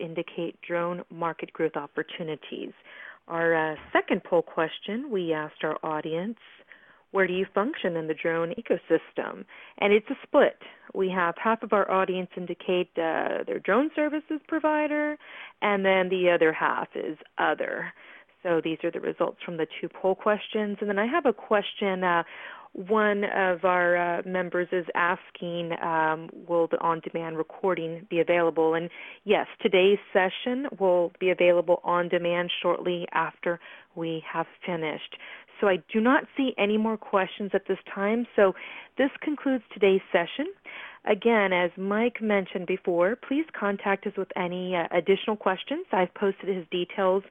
indicate 0.00 0.60
drone 0.66 1.02
market 1.10 1.52
growth 1.52 1.76
opportunities. 1.76 2.72
Our 3.28 3.72
uh, 3.72 3.76
second 3.92 4.22
poll 4.24 4.42
question, 4.42 5.10
we 5.10 5.32
asked 5.32 5.62
our 5.62 5.78
audience, 5.84 6.38
where 7.12 7.26
do 7.26 7.32
you 7.32 7.46
function 7.54 7.96
in 7.96 8.06
the 8.06 8.14
drone 8.14 8.54
ecosystem? 8.54 9.44
And 9.78 9.92
it's 9.92 10.08
a 10.10 10.16
split. 10.22 10.58
We 10.94 11.10
have 11.10 11.34
half 11.42 11.62
of 11.62 11.72
our 11.72 11.90
audience 11.90 12.30
indicate 12.36 12.90
uh, 12.96 13.44
their 13.46 13.60
drone 13.62 13.90
services 13.94 14.40
provider, 14.48 15.16
and 15.62 15.84
then 15.84 16.08
the 16.08 16.30
other 16.30 16.52
half 16.52 16.88
is 16.94 17.18
other. 17.38 17.92
So 18.42 18.60
these 18.62 18.78
are 18.84 18.90
the 18.90 19.00
results 19.00 19.38
from 19.44 19.56
the 19.56 19.66
two 19.80 19.88
poll 19.88 20.14
questions. 20.14 20.78
And 20.80 20.88
then 20.88 20.98
I 20.98 21.06
have 21.06 21.26
a 21.26 21.32
question 21.32 22.02
uh, 22.02 22.22
one 22.72 23.24
of 23.24 23.64
our 23.64 23.96
uh, 23.96 24.22
members 24.24 24.68
is 24.70 24.86
asking, 24.94 25.72
um, 25.82 26.30
will 26.48 26.68
the 26.68 26.78
on-demand 26.80 27.36
recording 27.36 28.06
be 28.08 28.20
available? 28.20 28.74
And 28.74 28.88
yes, 29.24 29.46
today's 29.60 29.98
session 30.12 30.66
will 30.78 31.12
be 31.18 31.30
available 31.30 31.80
on 31.82 32.08
demand 32.08 32.50
shortly 32.62 33.06
after 33.12 33.58
we 33.96 34.22
have 34.32 34.46
finished. 34.64 35.16
So 35.60 35.68
I 35.68 35.78
do 35.92 36.00
not 36.00 36.24
see 36.36 36.54
any 36.58 36.78
more 36.78 36.96
questions 36.96 37.50
at 37.54 37.66
this 37.68 37.78
time. 37.94 38.26
So 38.34 38.54
this 38.96 39.10
concludes 39.20 39.64
today's 39.72 40.00
session. 40.10 40.46
Again, 41.04 41.52
as 41.52 41.70
Mike 41.76 42.22
mentioned 42.22 42.66
before, 42.66 43.16
please 43.16 43.44
contact 43.58 44.06
us 44.06 44.12
with 44.16 44.28
any 44.36 44.76
uh, 44.76 44.84
additional 44.96 45.36
questions. 45.36 45.86
I've 45.92 46.14
posted 46.14 46.54
his 46.54 46.66
details 46.70 47.24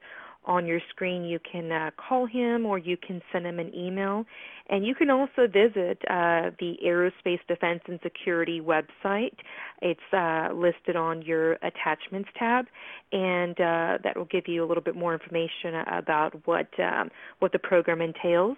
on 0.44 0.66
your 0.66 0.80
screen. 0.90 1.24
You 1.24 1.38
can 1.50 1.70
uh, 1.70 1.90
call 1.96 2.26
him 2.26 2.66
or 2.66 2.78
you 2.78 2.96
can 2.96 3.20
send 3.32 3.46
him 3.46 3.58
an 3.58 3.74
email. 3.74 4.24
And 4.68 4.86
you 4.86 4.94
can 4.94 5.10
also 5.10 5.46
visit 5.46 5.98
uh, 6.08 6.50
the 6.60 6.76
Aerospace 6.84 7.40
Defense 7.48 7.80
and 7.86 7.98
Security 8.02 8.60
website. 8.60 9.34
It's 9.82 10.00
uh, 10.12 10.54
listed 10.54 10.96
on 10.96 11.22
your 11.22 11.54
attachments 11.54 12.28
tab, 12.38 12.66
and 13.12 13.60
uh, 13.60 13.98
that 14.04 14.12
will 14.16 14.26
give 14.26 14.46
you 14.46 14.64
a 14.64 14.66
little 14.66 14.82
bit 14.82 14.94
more 14.94 15.12
information 15.12 15.74
about 15.92 16.40
what 16.46 16.68
um, 16.78 17.10
what 17.40 17.50
the 17.50 17.58
program 17.58 18.00
entails. 18.00 18.56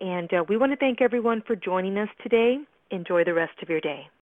And 0.00 0.32
uh, 0.32 0.44
we 0.48 0.56
want 0.56 0.72
to 0.72 0.76
thank 0.76 1.00
everyone 1.00 1.42
for 1.46 1.56
joining 1.56 1.98
us 1.98 2.08
today. 2.22 2.58
Enjoy 2.90 3.24
the 3.24 3.34
rest 3.34 3.60
of 3.60 3.68
your 3.68 3.80
day. 3.80 4.10